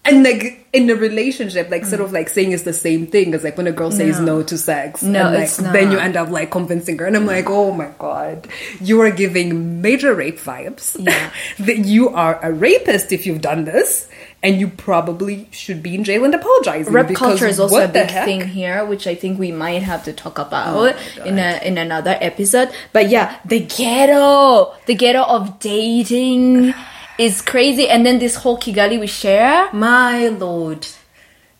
And 0.04 0.25
like 0.25 0.66
in 0.72 0.88
a 0.90 0.94
relationship, 0.94 1.70
like 1.70 1.84
sort 1.84 2.00
mm. 2.00 2.04
of 2.04 2.12
like 2.12 2.28
saying 2.28 2.52
it's 2.52 2.62
the 2.62 2.72
same 2.72 3.06
thing 3.06 3.34
as 3.34 3.44
like 3.44 3.56
when 3.56 3.66
a 3.66 3.72
girl 3.72 3.90
says 3.90 4.18
No. 4.18 4.38
no 4.38 4.42
to 4.42 4.56
sex. 4.58 5.02
No, 5.02 5.26
and, 5.26 5.34
like, 5.34 5.44
it's 5.44 5.56
Then 5.58 5.92
you 5.92 5.98
end 5.98 6.16
up 6.16 6.30
like 6.30 6.50
convincing 6.50 6.98
her, 6.98 7.06
and 7.06 7.16
I'm 7.16 7.26
like, 7.26 7.48
oh 7.48 7.72
my 7.72 7.90
god, 7.98 8.48
you 8.80 9.00
are 9.02 9.10
giving 9.10 9.82
major 9.82 10.14
rape 10.14 10.38
vibes. 10.38 10.96
Yeah. 10.98 11.30
that 11.60 11.78
you 11.78 12.08
are 12.10 12.40
a 12.42 12.52
rapist 12.52 13.12
if 13.12 13.26
you've 13.26 13.40
done 13.40 13.64
this, 13.64 14.08
and 14.42 14.61
you 14.61 14.68
probably 14.68 15.49
should 15.50 15.83
be 15.83 15.94
in 15.94 16.05
jail 16.05 16.24
and 16.24 16.35
apologizing. 16.35 16.92
rap 16.92 17.12
culture 17.14 17.46
is 17.46 17.59
also 17.59 17.85
a 17.85 17.88
big 17.88 18.11
heck? 18.11 18.24
thing 18.24 18.46
here, 18.46 18.85
which 18.85 19.07
I 19.07 19.14
think 19.14 19.38
we 19.38 19.51
might 19.51 19.83
have 19.83 20.05
to 20.05 20.12
talk 20.12 20.38
about 20.38 20.94
Oh 20.96 21.24
in 21.24 21.38
a 21.38 21.61
in 21.64 21.79
another 21.79 22.16
episode. 22.20 22.70
But 22.92 23.09
yeah, 23.09 23.38
the 23.44 23.61
ghetto, 23.61 24.74
the 24.87 24.94
ghetto 24.94 25.22
of 25.22 25.59
dating 25.59 26.74
is 27.18 27.42
crazy, 27.42 27.88
and 27.88 28.07
then 28.07 28.18
this 28.20 28.37
whole 28.37 28.59
Kigali 28.59 28.98
we 29.01 29.09
share. 29.09 29.72
My 29.72 30.29
lord, 30.29 30.87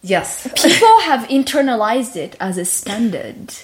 yes, 0.03 0.47
People 0.63 1.01
have 1.01 1.29
internalized 1.29 2.17
it 2.17 2.37
as 2.39 2.59
a 2.59 2.65
standard. 2.65 3.55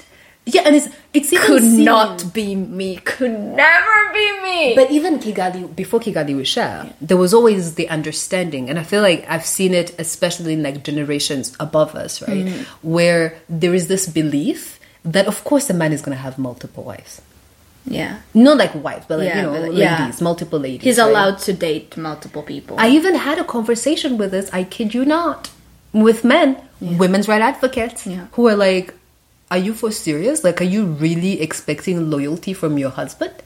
Yeah, 0.46 0.62
and 0.66 0.76
it's 0.76 0.88
it's 1.14 1.32
even 1.32 1.46
Could 1.46 1.62
seen- 1.62 1.84
not 1.84 2.32
be 2.34 2.54
me. 2.54 2.96
Could 2.96 3.30
never 3.32 4.12
be 4.12 4.42
me. 4.42 4.74
But 4.74 4.90
even 4.90 5.18
Kigali, 5.18 5.74
before 5.74 6.00
Kigali 6.00 6.36
we 6.36 6.44
share, 6.44 6.92
there 7.00 7.16
was 7.16 7.32
always 7.32 7.74
the 7.76 7.88
understanding, 7.88 8.68
and 8.68 8.78
I 8.78 8.82
feel 8.82 9.00
like 9.02 9.24
I've 9.28 9.46
seen 9.46 9.72
it, 9.74 9.94
especially 9.98 10.52
in 10.52 10.62
like 10.62 10.82
generations 10.84 11.56
above 11.60 11.94
us, 11.94 12.20
right, 12.22 12.44
Mm. 12.46 12.64
where 12.82 13.38
there 13.48 13.74
is 13.74 13.88
this 13.88 14.06
belief 14.06 14.78
that 15.04 15.26
of 15.26 15.44
course 15.44 15.68
a 15.70 15.74
man 15.74 15.92
is 15.92 16.00
going 16.02 16.16
to 16.16 16.22
have 16.22 16.38
multiple 16.38 16.84
wives, 16.84 17.20
yeah, 17.86 18.18
not 18.34 18.56
like 18.58 18.74
wives, 18.74 19.04
but 19.08 19.18
like 19.20 19.28
Yeah, 19.28 19.36
you 19.36 19.42
know, 19.42 19.52
but- 19.52 19.62
ladies, 19.74 19.78
yeah. 19.78 20.12
multiple 20.20 20.58
ladies. 20.58 20.82
he's 20.82 20.98
right? 20.98 21.08
allowed 21.08 21.38
to 21.40 21.52
date 21.52 21.96
multiple 21.96 22.42
people. 22.42 22.76
I 22.78 22.88
even 22.88 23.14
had 23.14 23.38
a 23.38 23.44
conversation 23.44 24.16
with 24.18 24.30
this. 24.30 24.48
I 24.52 24.64
kid 24.64 24.94
you 24.94 25.04
not, 25.04 25.50
with 25.92 26.24
men, 26.24 26.56
women's 26.80 27.28
right 27.28 27.40
advocates, 27.42 28.06
Yeah. 28.06 28.26
who 28.32 28.48
are 28.48 28.56
like, 28.56 28.94
"Are 29.54 29.62
you 29.62 29.72
for 29.72 29.92
serious? 29.92 30.42
Like, 30.42 30.60
are 30.60 30.66
you 30.76 30.84
really 30.84 31.40
expecting 31.40 32.10
loyalty 32.10 32.52
from 32.52 32.76
your 32.76 32.90
husband?" 32.90 33.38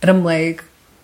And 0.00 0.08
I'm 0.08 0.22
like, 0.22 0.62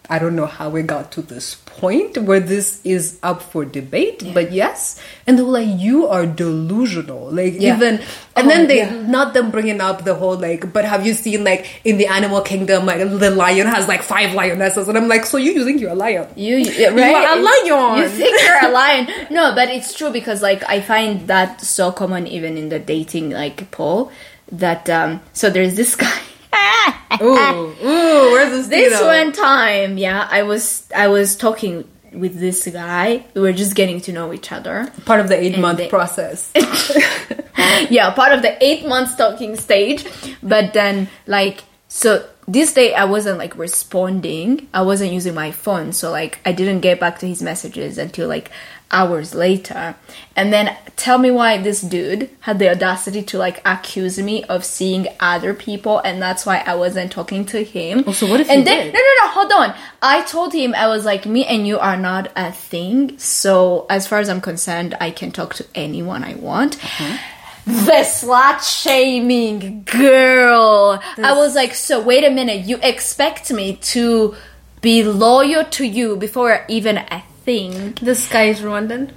I 0.08 0.18
don't 0.18 0.36
know 0.36 0.46
how 0.46 0.68
we 0.70 0.82
got 0.82 1.10
to 1.12 1.22
this 1.22 1.56
point 1.56 2.16
where 2.18 2.38
this 2.38 2.80
is 2.84 3.18
up 3.22 3.42
for 3.42 3.64
debate, 3.64 4.22
but 4.32 4.52
yes. 4.52 5.00
And 5.26 5.36
they 5.38 5.42
were 5.42 5.50
like, 5.50 5.68
"You 5.80 6.06
are 6.06 6.24
delusional." 6.26 7.30
Like 7.30 7.54
Yeah. 7.58 7.76
even, 7.76 7.98
and 8.36 8.46
Oh, 8.46 8.48
then 8.48 8.66
they 8.68 8.78
yeah. 8.78 8.90
not 9.06 9.34
them 9.34 9.50
bringing 9.50 9.80
up 9.80 10.04
the 10.04 10.14
whole 10.14 10.36
like, 10.38 10.72
but 10.72 10.84
have 10.84 11.04
you 11.04 11.12
seen 11.12 11.42
like 11.44 11.66
in 11.84 11.98
the 11.98 12.06
animal 12.06 12.40
kingdom, 12.40 12.86
like 12.86 12.98
the 13.00 13.30
lion 13.30 13.66
has 13.66 13.88
like 13.88 14.02
five 14.02 14.32
lionesses, 14.32 14.86
and 14.88 14.96
I'm 14.96 15.08
like, 15.08 15.26
so 15.26 15.38
you 15.38 15.52
you 15.52 15.64
think 15.64 15.80
you're 15.80 15.90
a 15.90 15.94
lion? 15.98 16.28
You, 16.36 16.56
you 16.56 16.90
right? 16.94 17.14
are 17.26 17.38
a 17.38 17.42
lion. 17.42 17.98
You 18.02 18.08
think 18.08 18.40
you're 18.42 18.70
a 18.70 18.72
lion? 18.72 19.08
No, 19.30 19.54
but 19.54 19.68
it's 19.68 19.92
true 19.92 20.10
because 20.12 20.40
like 20.40 20.62
I 20.68 20.80
find 20.80 21.26
that 21.28 21.60
so 21.60 21.90
common 21.90 22.26
even 22.26 22.56
in 22.56 22.68
the 22.68 22.78
dating 22.78 23.30
like 23.30 23.70
poll 23.70 24.12
that 24.52 24.88
um 24.88 25.20
so 25.32 25.50
there's 25.50 25.74
this 25.74 25.96
guy. 25.96 26.14
Ooh, 27.22 27.34
ooh, 27.84 28.32
where's 28.32 28.68
this? 28.68 28.68
this 28.68 29.00
one 29.00 29.32
time, 29.32 29.98
yeah, 29.98 30.26
I 30.30 30.42
was 30.42 30.88
I 30.94 31.08
was 31.08 31.36
talking 31.36 31.88
with 32.12 32.38
this 32.38 32.66
guy. 32.68 33.24
We 33.34 33.40
were 33.40 33.52
just 33.52 33.74
getting 33.74 34.00
to 34.02 34.12
know 34.12 34.32
each 34.32 34.52
other. 34.52 34.90
part 35.04 35.20
of 35.20 35.28
the 35.28 35.36
eight 35.40 35.58
month 35.58 35.78
they- 35.78 35.88
process. 35.88 36.50
yeah, 37.90 38.10
part 38.14 38.32
of 38.32 38.42
the 38.42 38.56
eight 38.64 38.86
months 38.86 39.14
talking 39.14 39.56
stage. 39.56 40.06
But 40.42 40.72
then, 40.72 41.08
like, 41.26 41.62
so 41.88 42.26
this 42.48 42.72
day 42.72 42.94
I 42.94 43.04
wasn't 43.04 43.38
like 43.38 43.56
responding. 43.56 44.68
I 44.72 44.82
wasn't 44.82 45.12
using 45.12 45.34
my 45.34 45.52
phone, 45.52 45.92
so 45.92 46.10
like 46.10 46.40
I 46.44 46.52
didn't 46.52 46.80
get 46.80 47.00
back 47.00 47.18
to 47.20 47.26
his 47.26 47.42
messages 47.42 47.98
until 47.98 48.28
like 48.28 48.50
hours 48.90 49.34
later. 49.34 49.96
And 50.34 50.52
then 50.52 50.76
tell 50.96 51.18
me 51.18 51.30
why 51.30 51.58
this 51.58 51.80
dude 51.80 52.30
had 52.40 52.58
the 52.58 52.70
audacity 52.70 53.22
to 53.22 53.38
like 53.38 53.60
accuse 53.64 54.18
me 54.18 54.44
of 54.44 54.64
seeing 54.64 55.08
other 55.20 55.54
people, 55.54 55.98
and 55.98 56.20
that's 56.20 56.46
why 56.46 56.58
I 56.66 56.74
wasn't 56.74 57.12
talking 57.12 57.44
to 57.46 57.62
him. 57.64 58.04
Oh, 58.06 58.12
so 58.12 58.26
what 58.26 58.40
if 58.40 58.50
and 58.50 58.66
then 58.66 58.86
did? 58.86 58.94
no 58.94 59.00
no 59.00 59.12
no 59.22 59.28
hold 59.30 59.52
on. 59.52 59.74
I 60.02 60.22
told 60.22 60.52
him 60.52 60.74
I 60.74 60.86
was 60.88 61.04
like 61.04 61.26
me 61.26 61.44
and 61.44 61.66
you 61.66 61.78
are 61.78 61.96
not 61.96 62.30
a 62.36 62.52
thing. 62.52 63.18
So 63.18 63.86
as 63.90 64.06
far 64.06 64.20
as 64.20 64.28
I'm 64.28 64.40
concerned, 64.40 64.96
I 65.00 65.10
can 65.10 65.32
talk 65.32 65.54
to 65.54 65.66
anyone 65.74 66.22
I 66.24 66.34
want. 66.34 66.76
Uh-huh. 66.76 67.18
The 67.66 68.04
slut 68.04 68.62
shaming 68.62 69.82
girl. 69.82 71.02
I 71.18 71.32
was 71.32 71.56
like, 71.56 71.74
so 71.74 72.00
wait 72.00 72.22
a 72.22 72.30
minute. 72.30 72.64
You 72.64 72.78
expect 72.80 73.52
me 73.52 73.74
to 73.76 74.36
be 74.82 75.02
loyal 75.02 75.64
to 75.64 75.84
you 75.84 76.14
before 76.14 76.64
even 76.68 76.98
a 76.98 77.24
thing? 77.46 77.94
this 78.02 78.28
guy 78.28 78.44
is 78.52 78.60
Rwandan. 78.60 79.12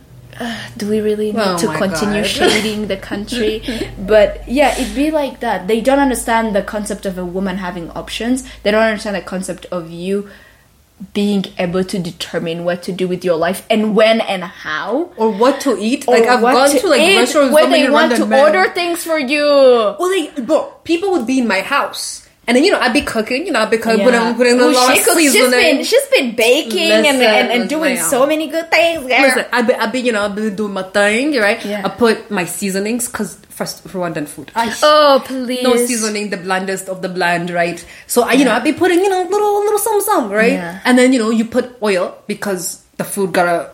Do 0.77 0.87
we 0.89 1.01
really 1.01 1.33
need 1.33 1.41
Oh 1.43 1.57
to 1.57 1.67
continue 1.75 2.21
God. 2.21 2.27
shading 2.29 2.87
the 2.87 2.95
country? 2.95 3.61
but 3.99 4.47
yeah, 4.47 4.71
it'd 4.79 4.95
be 4.95 5.11
like 5.11 5.41
that. 5.41 5.67
They 5.67 5.81
don't 5.81 5.99
understand 5.99 6.55
the 6.55 6.61
concept 6.61 7.05
of 7.05 7.17
a 7.17 7.25
woman 7.25 7.57
having 7.57 7.89
options. 7.91 8.47
They 8.63 8.71
don't 8.71 8.83
understand 8.83 9.17
the 9.17 9.21
concept 9.21 9.65
of 9.65 9.89
you 9.91 10.29
being 11.13 11.43
able 11.57 11.83
to 11.83 11.97
determine 11.99 12.63
what 12.63 12.83
to 12.83 12.91
do 12.91 13.07
with 13.07 13.23
your 13.25 13.35
life 13.37 13.65
and 13.69 13.95
when 13.95 14.21
and 14.21 14.43
how. 14.43 15.11
Or 15.17 15.31
what 15.31 15.59
to 15.61 15.75
eat? 15.77 16.07
Or 16.07 16.13
Like 16.15 16.27
I've 16.29 16.41
what 16.41 16.53
gone 16.53 16.79
to, 16.79 16.87
like 16.87 17.01
eat 17.01 17.17
restaurants 17.17 17.53
where 17.53 17.69
they 17.69 17.89
want 17.89 18.15
to 18.15 18.25
men. 18.25 18.39
order 18.39 18.69
things 18.71 19.03
for 19.03 19.17
you. 19.17 19.43
Well, 19.43 20.11
like, 20.19 20.45
bro, 20.45 20.71
people 20.83 21.11
would 21.11 21.25
be 21.27 21.39
in 21.39 21.47
my 21.47 21.61
house 21.61 22.28
And 22.49 22.57
then 22.57 22.63
you 22.65 22.71
know 22.73 22.79
I'd 22.81 22.93
be 22.97 23.01
cooking, 23.05 23.45
you 23.45 23.51
know 23.53 23.59
I'd 23.61 23.69
be 23.69 23.77
cooking, 23.77 24.03
putting, 24.03 24.19
Yeah. 24.21 24.33
putting 24.33 24.59
a 24.59 24.63
Ooh, 24.63 24.73
lot 24.73 24.89
she 24.91 24.99
of 24.99 25.05
cooks- 25.05 25.19
she's 25.21 25.33
seasoning. 25.33 25.51
been 25.77 25.83
she's 25.85 26.07
been 26.15 26.29
baking 26.35 26.91
and, 26.91 27.03
Listen, 27.19 27.21
and, 27.21 27.51
and 27.55 27.69
doing 27.69 27.93
listen. 27.93 28.09
so 28.09 28.25
many 28.25 28.47
good 28.47 28.71
things. 28.71 29.01
girl. 29.05 29.21
Listen, 29.21 29.45
I've 29.53 29.67
been, 29.67 29.79
I've 29.79 29.91
been, 29.91 30.05
you 30.05 30.11
know, 30.15 30.23
I've 30.25 30.33
been 30.33 30.55
doing 30.55 30.73
my 30.73 30.81
thing, 30.97 31.35
right? 31.37 31.63
Yeah. 31.63 31.83
I 31.85 31.89
put 31.89 32.31
my 32.31 32.45
seasonings 32.45 33.05
because 33.07 33.35
first 33.59 33.85
Rwandan 33.87 34.27
food. 34.27 34.51
I 34.55 34.69
oh, 34.81 35.21
oh 35.21 35.23
please, 35.27 35.61
no 35.61 35.75
seasoning, 35.77 36.31
the 36.31 36.37
blandest 36.37 36.89
of 36.89 37.03
the 37.03 37.09
bland, 37.09 37.51
right? 37.51 37.85
So 38.07 38.23
I, 38.23 38.33
you 38.33 38.45
know, 38.45 38.53
I'd 38.53 38.63
be 38.63 38.73
putting, 38.73 38.97
you 38.99 39.09
know, 39.09 39.21
little 39.29 39.59
little 39.65 39.77
some 39.79 40.01
some, 40.01 40.31
right? 40.31 40.53
Yeah. 40.53 40.79
And 40.85 40.97
then 40.97 41.13
you 41.13 41.19
know, 41.19 41.29
you 41.29 41.45
put 41.45 41.77
oil 41.83 42.17
because 42.25 42.83
the 42.97 43.03
food 43.03 43.31
gotta, 43.31 43.69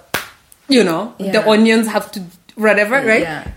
you 0.67 0.83
know, 0.83 1.15
the 1.17 1.47
onions 1.47 1.87
have 1.87 2.11
to 2.11 2.19
whatever, 2.55 2.95
right? 2.95 3.21
Yeah. 3.21 3.47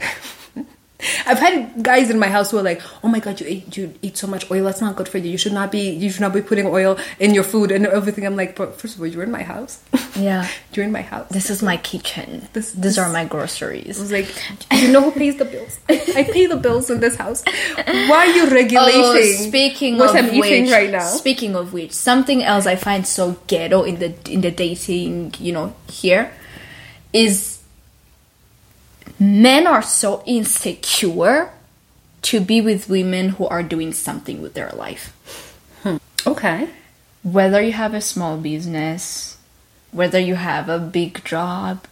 I've 1.26 1.38
had 1.38 1.80
guys 1.82 2.10
in 2.10 2.18
my 2.18 2.26
house 2.26 2.50
who 2.50 2.58
are 2.58 2.62
like, 2.62 2.82
"Oh 3.04 3.08
my 3.08 3.20
god, 3.20 3.40
you 3.40 3.46
eat 3.46 3.76
you 3.76 3.94
eat 4.02 4.16
so 4.16 4.26
much 4.26 4.50
oil. 4.50 4.64
That's 4.64 4.80
not 4.80 4.96
good 4.96 5.08
for 5.08 5.18
you. 5.18 5.30
You 5.30 5.38
should 5.38 5.52
not 5.52 5.70
be 5.70 5.90
you 5.90 6.10
should 6.10 6.22
not 6.22 6.32
be 6.32 6.42
putting 6.42 6.66
oil 6.66 6.98
in 7.20 7.34
your 7.34 7.44
food 7.44 7.70
and 7.70 7.86
everything." 7.86 8.26
I'm 8.26 8.34
like, 8.34 8.56
"But 8.56 8.80
first 8.80 8.96
of 8.96 9.00
all, 9.00 9.06
you're 9.06 9.22
in 9.22 9.30
my 9.30 9.42
house. 9.42 9.78
Yeah. 10.18 10.48
you're 10.72 10.84
in 10.84 10.90
my 10.90 11.02
house." 11.02 11.28
This 11.30 11.50
is 11.50 11.62
my 11.62 11.76
kitchen. 11.76 12.48
This- 12.52 12.72
These 12.72 12.82
this- 12.82 12.98
are 12.98 13.12
my 13.12 13.24
groceries." 13.26 13.98
I 13.98 14.02
was 14.02 14.10
like, 14.12 14.26
"You 14.72 14.90
know 14.90 15.02
who 15.02 15.12
pays 15.12 15.36
the 15.36 15.44
bills? 15.44 15.78
I 15.88 16.24
pay 16.24 16.46
the 16.46 16.56
bills 16.56 16.90
in 16.90 16.98
this 16.98 17.14
house. 17.14 17.44
Why 17.46 18.26
are 18.26 18.34
you 18.34 18.46
oh, 18.46 18.50
regulating 18.50 19.00
Oh, 19.04 19.46
speaking 19.48 19.98
what 19.98 20.10
of 20.10 20.16
I'm 20.16 20.34
eating 20.34 20.64
which, 20.64 20.72
right 20.72 20.90
now?" 20.90 21.06
Speaking 21.06 21.54
of 21.54 21.72
which, 21.72 21.92
something 21.92 22.42
else 22.42 22.66
I 22.66 22.74
find 22.74 23.06
so 23.06 23.36
ghetto 23.46 23.84
in 23.84 24.00
the 24.00 24.12
in 24.28 24.40
the 24.40 24.50
dating, 24.50 25.34
you 25.38 25.52
know, 25.52 25.74
here 25.88 26.32
is 27.12 27.57
men 29.18 29.66
are 29.66 29.82
so 29.82 30.22
insecure 30.26 31.50
to 32.22 32.40
be 32.40 32.60
with 32.60 32.88
women 32.88 33.30
who 33.30 33.46
are 33.46 33.62
doing 33.62 33.92
something 33.92 34.42
with 34.42 34.54
their 34.54 34.70
life. 34.70 35.12
Hmm. 35.82 35.96
Okay. 36.26 36.68
Whether 37.22 37.62
you 37.62 37.72
have 37.72 37.94
a 37.94 38.00
small 38.00 38.36
business, 38.36 39.38
whether 39.92 40.18
you 40.18 40.34
have 40.34 40.68
a 40.68 40.78
big 40.78 41.24
job, 41.24 41.84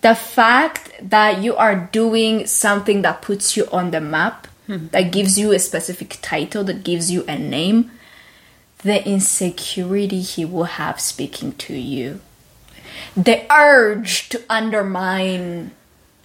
the 0.00 0.14
fact 0.14 0.90
that 1.00 1.42
you 1.42 1.54
are 1.56 1.88
doing 1.92 2.46
something 2.46 3.02
that 3.02 3.22
puts 3.22 3.56
you 3.56 3.66
on 3.70 3.90
the 3.90 4.00
map, 4.00 4.46
hmm. 4.66 4.88
that 4.88 5.12
gives 5.12 5.38
you 5.38 5.52
a 5.52 5.58
specific 5.58 6.18
title, 6.22 6.64
that 6.64 6.84
gives 6.84 7.10
you 7.10 7.24
a 7.28 7.38
name, 7.38 7.90
the 8.78 9.06
insecurity 9.08 10.20
he 10.20 10.44
will 10.44 10.64
have 10.64 11.00
speaking 11.00 11.52
to 11.52 11.74
you, 11.74 12.20
the 13.16 13.46
urge 13.52 14.28
to 14.28 14.42
undermine 14.50 15.70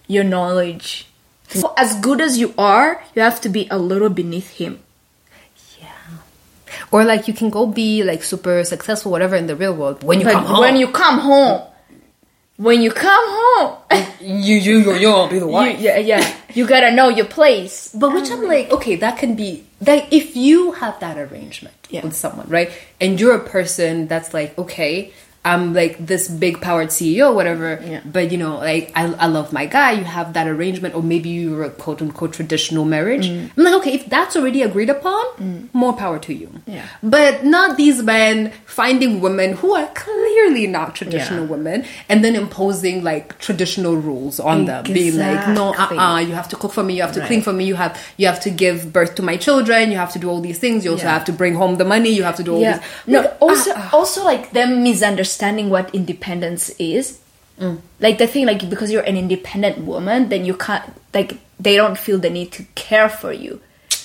your 0.08 0.24
knowledge. 0.24 1.06
So 1.48 1.72
As 1.78 1.94
good 2.00 2.20
as 2.20 2.36
you 2.38 2.52
are, 2.58 3.00
you 3.14 3.22
have 3.22 3.40
to 3.42 3.48
be 3.48 3.68
a 3.70 3.78
little 3.78 4.10
beneath 4.10 4.50
him. 4.58 4.80
Yeah. 5.80 5.88
Or 6.90 7.04
like 7.04 7.28
you 7.28 7.32
can 7.34 7.48
go 7.50 7.66
be 7.66 8.02
like 8.02 8.22
super 8.24 8.64
successful, 8.64 9.12
whatever, 9.12 9.36
in 9.36 9.46
the 9.46 9.56
real 9.56 9.74
world. 9.74 10.02
When 10.02 10.18
you 10.20 10.24
But 10.26 10.32
come 10.34 10.44
home, 10.44 10.60
when 10.60 10.76
you 10.76 10.88
come 10.88 11.18
home, 11.20 11.62
when 12.56 12.82
you 12.82 12.90
come 12.90 13.24
home, 13.28 13.76
you 14.20 14.56
you 14.56 14.78
you 14.80 14.92
you'll 14.96 15.28
be 15.28 15.38
the 15.38 15.46
you, 15.48 15.76
yeah, 15.78 15.96
yeah, 15.98 16.36
you 16.52 16.66
gotta 16.66 16.90
know 16.90 17.08
your 17.08 17.24
place. 17.26 17.88
But 17.94 18.12
which 18.12 18.30
I'm 18.30 18.42
like, 18.44 18.70
okay, 18.72 18.96
that 18.96 19.16
can 19.16 19.34
be 19.36 19.64
that 19.80 20.12
if 20.12 20.36
you 20.36 20.72
have 20.72 20.98
that 21.00 21.16
arrangement 21.16 21.76
Yeah. 21.88 22.02
with 22.04 22.14
someone, 22.16 22.48
right? 22.48 22.68
And 23.00 23.18
you're 23.20 23.36
a 23.36 23.44
person 23.48 24.08
that's 24.08 24.34
like, 24.34 24.58
okay, 24.58 25.12
I'm 25.52 25.64
like 25.80 25.94
this 26.12 26.28
big 26.44 26.60
powered 26.60 26.88
CEO, 26.88 27.26
whatever. 27.38 27.68
Yeah. 27.84 28.00
But 28.04 28.30
you 28.32 28.38
know, 28.42 28.54
like 28.70 28.92
I, 28.94 29.04
I 29.24 29.26
love 29.26 29.52
my 29.52 29.66
guy. 29.66 29.90
You 30.00 30.04
have 30.04 30.32
that 30.36 30.46
arrangement, 30.54 30.94
or 30.94 31.02
maybe 31.02 31.30
you're 31.30 31.64
a 31.64 31.70
quote 31.84 32.00
unquote 32.02 32.32
traditional 32.38 32.84
marriage. 32.84 33.26
Mm. 33.28 33.50
I'm 33.56 33.64
like, 33.64 33.74
okay, 33.80 33.94
if 33.94 34.04
that's 34.14 34.36
already 34.36 34.62
agreed 34.62 34.90
upon, 34.90 35.24
more 35.72 35.94
power 36.02 36.18
to 36.28 36.32
you. 36.34 36.50
Yeah. 36.66 36.86
But 37.02 37.44
not 37.44 37.76
these 37.76 38.02
men 38.02 38.52
finding 38.66 39.20
women 39.20 39.54
who 39.60 39.74
are 39.74 39.88
clearly 39.94 40.66
not 40.66 40.94
traditional 40.94 41.44
Yeah. 41.44 41.50
women 41.56 41.84
and 42.08 42.24
then 42.24 42.34
imposing 42.36 43.02
like 43.02 43.38
traditional 43.46 43.96
rules 43.96 44.38
on 44.40 44.64
them, 44.66 44.84
being 44.84 45.16
like, 45.26 45.48
no, 45.48 45.68
uh, 45.68 45.72
Exactly. 45.72 45.98
uh 45.98 46.18
you 46.28 46.34
have 46.40 46.48
to 46.52 46.56
cook 46.56 46.72
for 46.78 46.82
me, 46.82 46.92
you 46.98 47.02
have 47.02 47.12
to 47.18 47.24
clean 47.26 47.42
for 47.48 47.52
me, 47.60 47.64
you 47.72 47.76
have 47.84 47.92
you 48.20 48.26
have 48.26 48.40
to 48.46 48.50
give 48.64 48.92
birth 48.92 49.14
to 49.18 49.22
my 49.30 49.36
children, 49.46 49.90
you 49.92 49.98
have 50.04 50.12
to 50.16 50.18
do 50.24 50.28
all 50.32 50.40
these 50.48 50.58
things, 50.64 50.84
you 50.84 50.90
also 50.92 51.04
Yeah. 51.08 51.14
have 51.18 51.24
to 51.30 51.34
bring 51.42 51.54
home 51.62 51.74
the 51.82 51.88
money, 51.94 52.10
you 52.18 52.24
have 52.30 52.36
to 52.42 52.46
do 52.48 52.52
all 52.56 52.60
Yeah. 52.66 52.78
these. 52.78 53.14
No. 53.14 53.20
Like, 53.22 53.36
Also, 53.48 53.70
ah, 53.74 53.90
also 53.98 54.20
like 54.32 54.44
them 54.58 54.70
misunderstanding 54.82 55.37
what 55.70 55.94
independence 55.94 56.70
is. 56.78 57.20
Mm. 57.60 57.80
Like 58.00 58.18
the 58.18 58.26
thing, 58.26 58.46
like 58.46 58.68
because 58.68 58.90
you're 58.90 59.02
an 59.02 59.16
independent 59.16 59.78
woman, 59.78 60.28
then 60.28 60.44
you 60.44 60.54
can't. 60.54 60.84
Like 61.14 61.38
they 61.58 61.76
don't 61.76 61.98
feel 61.98 62.18
the 62.18 62.30
need 62.30 62.52
to 62.52 62.64
care 62.74 63.08
for 63.08 63.32
you. 63.32 63.60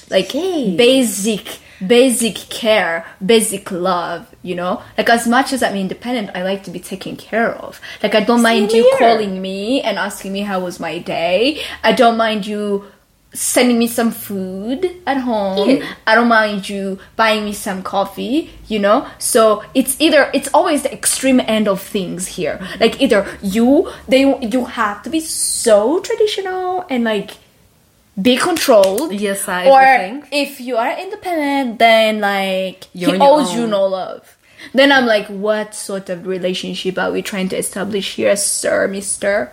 Like 0.09 0.31
Hey. 0.31 0.75
basic, 0.75 1.59
basic 1.85 2.35
care, 2.35 3.05
basic 3.23 3.71
love. 3.71 4.27
You 4.41 4.55
know, 4.55 4.81
like 4.97 5.09
as 5.09 5.27
much 5.27 5.53
as 5.53 5.63
I'm 5.63 5.75
independent, 5.75 6.31
I 6.35 6.43
like 6.43 6.63
to 6.63 6.71
be 6.71 6.79
taken 6.79 7.15
care 7.15 7.51
of. 7.51 7.79
Like 8.01 8.15
I 8.15 8.21
don't 8.21 8.41
mind 8.41 8.71
you 8.71 8.91
calling 8.97 9.41
me 9.41 9.81
and 9.81 9.97
asking 9.97 10.33
me 10.33 10.41
how 10.41 10.59
was 10.59 10.79
my 10.79 10.97
day. 10.99 11.61
I 11.83 11.93
don't 11.93 12.17
mind 12.17 12.45
you 12.45 12.85
sending 13.33 13.79
me 13.79 13.87
some 13.87 14.11
food 14.11 14.85
at 15.07 15.17
home. 15.17 15.69
Yeah. 15.69 15.93
I 16.05 16.15
don't 16.15 16.27
mind 16.27 16.69
you 16.69 16.99
buying 17.15 17.45
me 17.45 17.53
some 17.53 17.81
coffee, 17.81 18.51
you 18.67 18.79
know? 18.79 19.07
So 19.17 19.63
it's 19.73 19.99
either 19.99 20.29
it's 20.33 20.49
always 20.53 20.83
the 20.83 20.93
extreme 20.93 21.39
end 21.39 21.67
of 21.67 21.81
things 21.81 22.27
here. 22.27 22.59
Like 22.79 23.01
either 23.01 23.25
you 23.41 23.91
they 24.07 24.21
you 24.39 24.65
have 24.65 25.01
to 25.03 25.09
be 25.09 25.19
so 25.19 25.99
traditional 26.01 26.85
and 26.89 27.03
like 27.03 27.31
be 28.21 28.37
controlled. 28.37 29.11
Yes, 29.13 29.47
I 29.47 29.65
Or 29.65 29.81
everything. 29.81 30.27
if 30.31 30.61
you 30.61 30.77
are 30.77 30.91
independent, 30.97 31.79
then 31.79 32.21
like 32.21 32.85
You're 32.93 33.15
he 33.15 33.19
owes 33.19 33.53
you 33.55 33.65
no 33.65 33.87
love. 33.87 34.37
Then 34.73 34.91
I'm 34.91 35.05
like, 35.05 35.27
what 35.27 35.75
sort 35.75 36.09
of 36.09 36.25
relationship 36.27 36.97
are 36.97 37.11
we 37.11 37.21
trying 37.21 37.49
to 37.49 37.57
establish 37.57 38.15
here, 38.15 38.35
sir, 38.37 38.87
mister? 38.87 39.51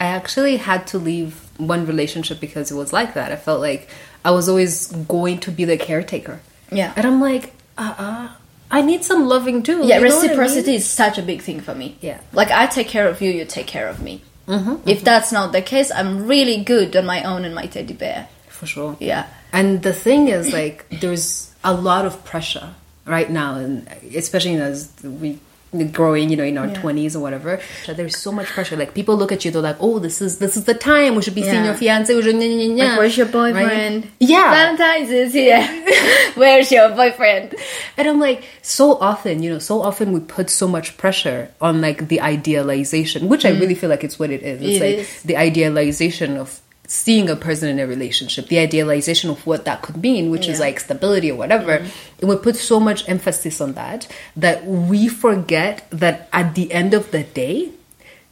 I 0.00 0.06
actually 0.06 0.56
had 0.58 0.86
to 0.88 0.98
leave 0.98 1.47
one 1.58 1.86
relationship 1.86 2.40
because 2.40 2.70
it 2.70 2.74
was 2.74 2.92
like 2.92 3.14
that. 3.14 3.30
I 3.32 3.36
felt 3.36 3.60
like 3.60 3.88
I 4.24 4.30
was 4.30 4.48
always 4.48 4.88
going 5.08 5.40
to 5.40 5.50
be 5.50 5.64
the 5.64 5.76
caretaker. 5.76 6.40
Yeah. 6.72 6.92
And 6.96 7.06
I'm 7.06 7.20
like, 7.20 7.52
uh 7.76 7.94
uh 7.98 8.28
I 8.70 8.82
need 8.82 9.02
some 9.04 9.26
loving 9.28 9.62
too. 9.62 9.78
Yeah, 9.86 9.98
what 9.98 10.10
I 10.12 10.14
reciprocity 10.14 10.66
mean? 10.72 10.76
is 10.76 10.86
such 10.86 11.16
a 11.18 11.22
big 11.22 11.40
thing 11.42 11.60
for 11.60 11.74
me. 11.74 11.96
Yeah. 12.00 12.20
Like 12.32 12.50
I 12.50 12.66
take 12.66 12.88
care 12.88 13.08
of 13.08 13.20
you, 13.22 13.30
you 13.30 13.44
take 13.44 13.66
care 13.66 13.88
of 13.88 14.02
me. 14.02 14.22
Mm-hmm, 14.46 14.88
If 14.88 15.04
that's 15.04 15.30
not 15.32 15.52
the 15.52 15.60
case, 15.62 15.90
I'm 15.92 16.26
really 16.26 16.64
good 16.64 16.96
on 16.96 17.04
my 17.04 17.22
own 17.24 17.44
and 17.44 17.54
my 17.54 17.66
teddy 17.66 17.92
bear. 17.94 18.28
For 18.48 18.66
sure. 18.66 18.96
Yeah. 18.98 19.26
And 19.52 19.82
the 19.82 19.92
thing 19.92 20.28
is, 20.28 20.52
like, 20.52 20.86
there's 21.00 21.52
a 21.62 21.72
lot 21.74 22.04
of 22.06 22.24
pressure 22.24 22.74
right 23.06 23.30
now, 23.30 23.56
and 23.56 23.86
especially 24.14 24.56
as 24.56 24.90
we 25.02 25.38
growing, 25.92 26.30
you 26.30 26.36
know, 26.36 26.44
in 26.44 26.56
our 26.58 26.66
Yeah. 26.68 26.74
twenties 26.80 27.14
or 27.14 27.20
whatever. 27.20 27.60
So 27.84 27.92
there's 27.94 28.16
so 28.16 28.32
much 28.32 28.46
pressure. 28.46 28.76
Like 28.76 28.94
people 28.94 29.16
look 29.16 29.32
at 29.32 29.44
you, 29.44 29.50
they're 29.50 29.62
like, 29.62 29.76
"Oh, 29.80 29.98
this 29.98 30.20
is 30.22 30.38
this 30.38 30.56
is 30.56 30.64
the 30.64 30.74
time 30.74 31.14
we 31.14 31.22
should 31.22 31.34
be 31.34 31.42
seeing 31.42 31.64
your 31.64 31.74
fiance." 31.74 32.14
We 32.14 32.22
should, 32.22 32.36
nya," 32.36 32.78
Like, 32.78 32.98
where's 32.98 33.16
your 33.16 33.26
right? 33.26 33.52
boyfriend? 33.54 34.08
Yeah. 34.20 34.50
Valentine's 34.50 35.10
is 35.10 35.32
here. 35.32 35.62
Where's 36.34 36.70
your 36.70 36.88
boyfriend? 36.90 37.54
And 37.96 38.06
I'm 38.08 38.20
like, 38.20 38.44
so 38.62 38.96
often, 38.98 39.42
you 39.42 39.50
know, 39.52 39.58
so 39.58 39.82
often 39.82 40.12
we 40.12 40.20
put 40.20 40.50
so 40.50 40.68
much 40.68 40.96
pressure 40.96 41.50
on 41.60 41.80
like 41.80 42.06
the 42.08 42.20
idealization, 42.20 43.28
which 43.28 43.44
I 43.44 43.50
really 43.50 43.74
feel 43.74 43.90
like 43.90 44.04
it's 44.04 44.18
what 44.18 44.30
it 44.30 44.42
is. 44.42 44.60
It's 44.62 44.68
Mm. 44.68 44.76
It 44.76 44.80
like 44.86 44.98
is. 45.04 45.22
the 45.24 45.36
idealization 45.36 46.36
of 46.36 46.60
seeing 46.90 47.28
a 47.28 47.36
person 47.36 47.68
in 47.68 47.78
a 47.78 47.86
relationship, 47.86 48.48
the 48.48 48.58
idealization 48.58 49.28
of 49.30 49.46
what 49.46 49.64
that 49.66 49.82
could 49.82 49.98
mean, 49.98 50.30
which 50.30 50.48
is 50.48 50.58
Yeah. 50.58 50.64
Mm. 50.64 50.68
like 50.68 50.80
stability 50.80 51.30
or 51.30 51.36
whatever. 51.36 51.72
And 52.20 52.28
we 52.30 52.34
put 52.36 52.56
so 52.56 52.80
much 52.80 53.06
emphasis 53.08 53.60
on 53.60 53.74
that 53.74 54.08
that 54.36 54.64
we 54.66 55.06
forget 55.06 55.86
that 55.90 56.28
at 56.32 56.54
the 56.54 56.72
end 56.72 56.94
of 56.94 57.10
the 57.10 57.22
day, 57.24 57.70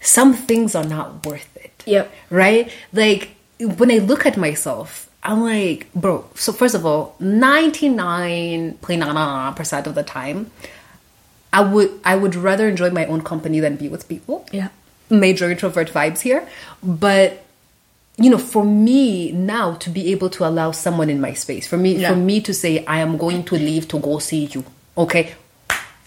some 0.00 0.32
things 0.34 0.74
are 0.74 0.84
not 0.84 1.24
worth 1.26 1.48
it 1.56 1.82
Yep. 1.86 2.10
right? 2.30 2.70
Like 2.92 3.30
when 3.60 3.90
I 3.90 3.98
look 3.98 4.24
at 4.26 4.36
myself, 4.36 5.08
I'm 5.22 5.42
like, 5.42 5.92
bro. 5.94 6.24
So 6.34 6.52
first 6.52 6.74
of 6.74 6.86
all, 6.86 7.14
ninety 7.20 7.88
nine 7.88 8.78
percent 8.80 9.86
of 9.86 9.94
the 9.94 10.02
time, 10.04 10.50
I 11.52 11.60
would 11.60 11.90
I 12.04 12.16
would 12.16 12.34
rather 12.34 12.68
enjoy 12.68 12.90
my 12.90 13.06
own 13.06 13.22
company 13.22 13.60
than 13.60 13.76
be 13.76 13.88
with 13.88 14.08
people. 14.08 14.46
Yeah. 14.52 14.68
Major 15.10 15.50
introvert 15.50 15.92
vibes 15.92 16.20
here, 16.20 16.46
but 16.82 17.42
you 18.18 18.30
know, 18.30 18.38
for 18.38 18.64
me 18.64 19.30
now 19.32 19.74
to 19.74 19.90
be 19.90 20.10
able 20.12 20.30
to 20.30 20.46
allow 20.46 20.70
someone 20.70 21.10
in 21.10 21.20
my 21.20 21.34
space, 21.34 21.66
for 21.66 21.76
me 21.76 21.96
Yeah. 21.96 22.10
for 22.10 22.16
me 22.16 22.40
to 22.40 22.54
say 22.54 22.84
I 22.86 23.00
am 23.00 23.16
going 23.18 23.44
to 23.44 23.54
leave 23.56 23.88
to 23.88 23.98
go 23.98 24.18
see 24.18 24.46
you, 24.46 24.64
okay. 24.96 25.34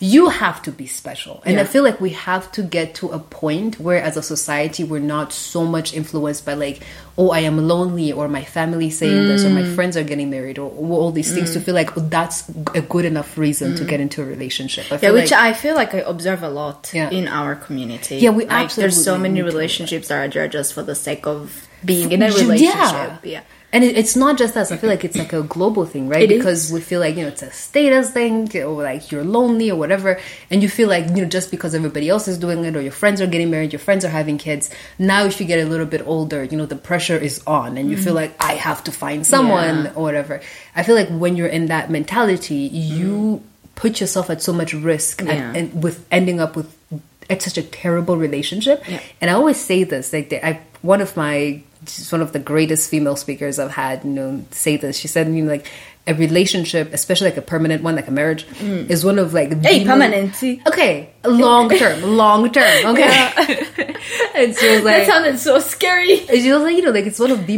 You 0.02 0.30
have 0.30 0.62
to 0.62 0.72
be 0.72 0.88
special. 0.88 1.43
And 1.45 1.60
I 1.60 1.65
feel 1.65 1.84
like 1.84 2.00
we 2.00 2.12
have 2.12 2.50
to 2.54 2.63
get 2.63 2.95
to 2.95 3.10
a 3.10 3.19
point 3.19 3.82
where, 3.82 4.02
as 4.02 4.15
a 4.15 4.24
society, 4.24 4.82
we're 4.86 5.02
not 5.02 5.34
so 5.34 5.65
much 5.65 5.93
influenced 5.93 6.45
by, 6.45 6.54
like, 6.54 6.80
oh, 7.21 7.29
I 7.32 7.41
am 7.51 7.58
lonely, 7.73 8.10
or 8.13 8.27
my 8.29 8.45
family 8.58 8.89
saying 8.89 9.27
this, 9.27 9.43
or 9.43 9.49
my 9.49 9.63
Mm. 9.63 9.75
friends 9.75 9.97
are 9.99 10.03
getting 10.12 10.29
married, 10.29 10.58
or, 10.58 10.69
or 10.82 10.97
all 11.01 11.12
these 11.12 11.32
things 11.36 11.51
to 11.55 11.60
feel 11.65 11.75
like 11.82 11.89
oh, 11.97 12.01
that's 12.17 12.38
a 12.82 12.82
good 12.93 13.05
enough 13.05 13.38
reason 13.38 13.75
to 13.75 13.84
get 13.91 13.99
into 14.05 14.21
a 14.21 14.25
relationship. 14.36 14.86
I 14.89 14.95
Mm. 14.97 15.01
Yeah, 15.03 15.12
which 15.12 15.32
like, 15.32 15.41
I 15.49 15.53
feel 15.63 15.75
like 15.82 15.91
I 15.93 16.01
observe 16.13 16.41
a 16.43 16.49
lot 16.62 16.89
Yeah. 16.93 17.10
in 17.19 17.27
our 17.27 17.53
community. 17.65 18.15
Yeah, 18.25 18.29
we 18.38 18.45
like, 18.45 18.73
There's 18.73 19.03
so 19.03 19.17
many 19.17 19.34
need 19.34 19.41
to 19.41 19.45
do 19.45 19.51
that. 19.51 19.58
relationships 19.58 20.08
that 20.08 20.36
are 20.38 20.47
just 20.47 20.73
for 20.73 20.84
the 20.84 20.95
sake 20.95 21.25
of 21.27 21.67
being 21.84 22.12
in 22.15 22.21
a 22.23 22.29
Yeah. 22.29 22.39
relationship. 22.43 23.12
Yeah. 23.36 23.41
And 23.71 23.84
it, 23.84 23.95
it's 24.01 24.15
not 24.15 24.36
just 24.41 24.58
us. 24.58 24.71
I 24.71 24.77
feel 24.77 24.89
like 24.89 25.05
it's 25.05 25.15
like 25.15 25.32
a 25.32 25.43
global 25.43 25.86
thing, 25.86 26.10
right? 26.10 26.23
It 26.23 26.29
because 26.38 26.65
is. 26.65 26.73
we 26.73 26.82
feel 26.82 26.99
like, 26.99 27.15
you 27.15 27.21
know, 27.21 27.27
it's 27.36 27.43
a 27.43 27.51
status 27.51 28.10
thing 28.10 28.49
or 28.63 28.82
like 28.91 29.12
you're 29.12 29.23
lonely 29.23 29.69
or 29.69 29.77
whatever. 29.77 30.19
And 30.49 30.63
you 30.63 30.69
feel 30.69 30.89
like, 30.89 31.05
you 31.15 31.21
know, 31.21 31.25
just 31.38 31.51
because 31.51 31.75
everybody 31.75 32.10
else 32.10 32.27
is 32.27 32.39
doing 32.39 32.65
it 32.65 32.75
or 32.75 32.82
your 32.82 32.91
friends 32.91 33.21
are 33.21 33.27
getting 33.27 33.51
married, 33.51 33.71
your 33.71 33.79
friends 33.79 34.03
are 34.03 34.10
having 34.10 34.39
kids. 34.39 34.71
Now, 34.97 35.25
if 35.25 35.39
you 35.39 35.45
get 35.45 35.60
a 35.60 35.69
little 35.69 35.86
bit 35.86 36.01
older, 36.08 36.43
you 36.43 36.58
know, 36.58 36.65
the 36.65 36.75
pressure 36.89 37.09
is 37.17 37.41
on 37.48 37.78
and 37.78 37.89
you 37.89 37.98
feel 37.98 38.13
mm. 38.13 38.17
like, 38.17 38.43
I 38.43 38.54
have 38.54 38.84
to 38.86 38.91
find 38.91 39.26
someone. 39.26 39.86
Yeah. 39.86 39.93
or 39.95 40.04
whatever. 40.04 40.41
I 40.76 40.84
feel 40.84 40.95
like 40.95 41.10
when 41.10 41.36
you're 41.36 41.48
in 41.48 41.67
that 41.67 41.89
mentality, 41.89 42.56
you 42.56 43.41
mm. 43.43 43.76
put 43.76 44.00
yourself 44.02 44.30
at 44.30 44.41
so 44.41 44.54
much 44.54 44.74
risk 44.74 45.22
Yeah. 45.22 45.32
and, 45.32 45.58
and 45.58 45.84
with 45.84 46.06
ending 46.12 46.39
up 46.39 46.56
with 46.56 46.76
it's 47.30 47.45
such 47.45 47.58
a 47.58 47.63
terrible 47.63 48.17
relationship. 48.17 48.84
Yeah. 48.88 49.02
And 49.22 49.30
I 49.30 49.36
always 49.36 49.58
say 49.58 49.84
this, 49.84 50.12
like 50.12 50.34
I, 50.34 50.62
one 50.82 51.00
of 51.00 51.15
my, 51.15 51.62
she's 51.86 52.12
one 52.12 52.22
of 52.22 52.34
the 52.34 52.39
greatest 52.39 52.89
female 52.89 53.15
speakers 53.15 53.60
I've 53.60 53.72
had, 53.72 54.04
you 54.04 54.10
know, 54.10 54.45
say 54.52 54.78
this. 54.78 54.98
She 54.98 55.08
said, 55.08 55.28
you 55.28 55.43
know, 55.43 55.52
like 55.52 55.67
a 56.10 56.13
relationship, 56.13 56.93
especially 56.93 57.30
like 57.30 57.38
a 57.38 57.41
permanent 57.41 57.84
one, 57.84 57.95
like 57.95 58.08
a 58.08 58.12
marriage, 58.12 58.45
is 58.62 59.06
one 59.06 59.17
of 59.19 59.34
like 59.34 59.50
Mm. 59.52 59.63
Hey, 59.63 59.80
mo- 60.00 60.06
Okay, 60.67 61.10
long 61.24 61.69
term, 61.69 62.02
long 62.17 62.52
term. 62.52 62.86
Okay, 62.91 63.08
and 64.36 64.56
she 64.56 64.67
was 64.69 64.84
That 64.84 65.08
sounded 65.08 65.39
so 65.39 65.60
scary. 65.60 66.12
It's 66.13 66.45
was 66.54 66.63
like, 66.63 66.76
you 66.76 66.82
know, 66.82 66.91
like 66.91 67.06
it's 67.06 67.19
one 67.19 67.32
of 67.32 67.45
the 67.48 67.58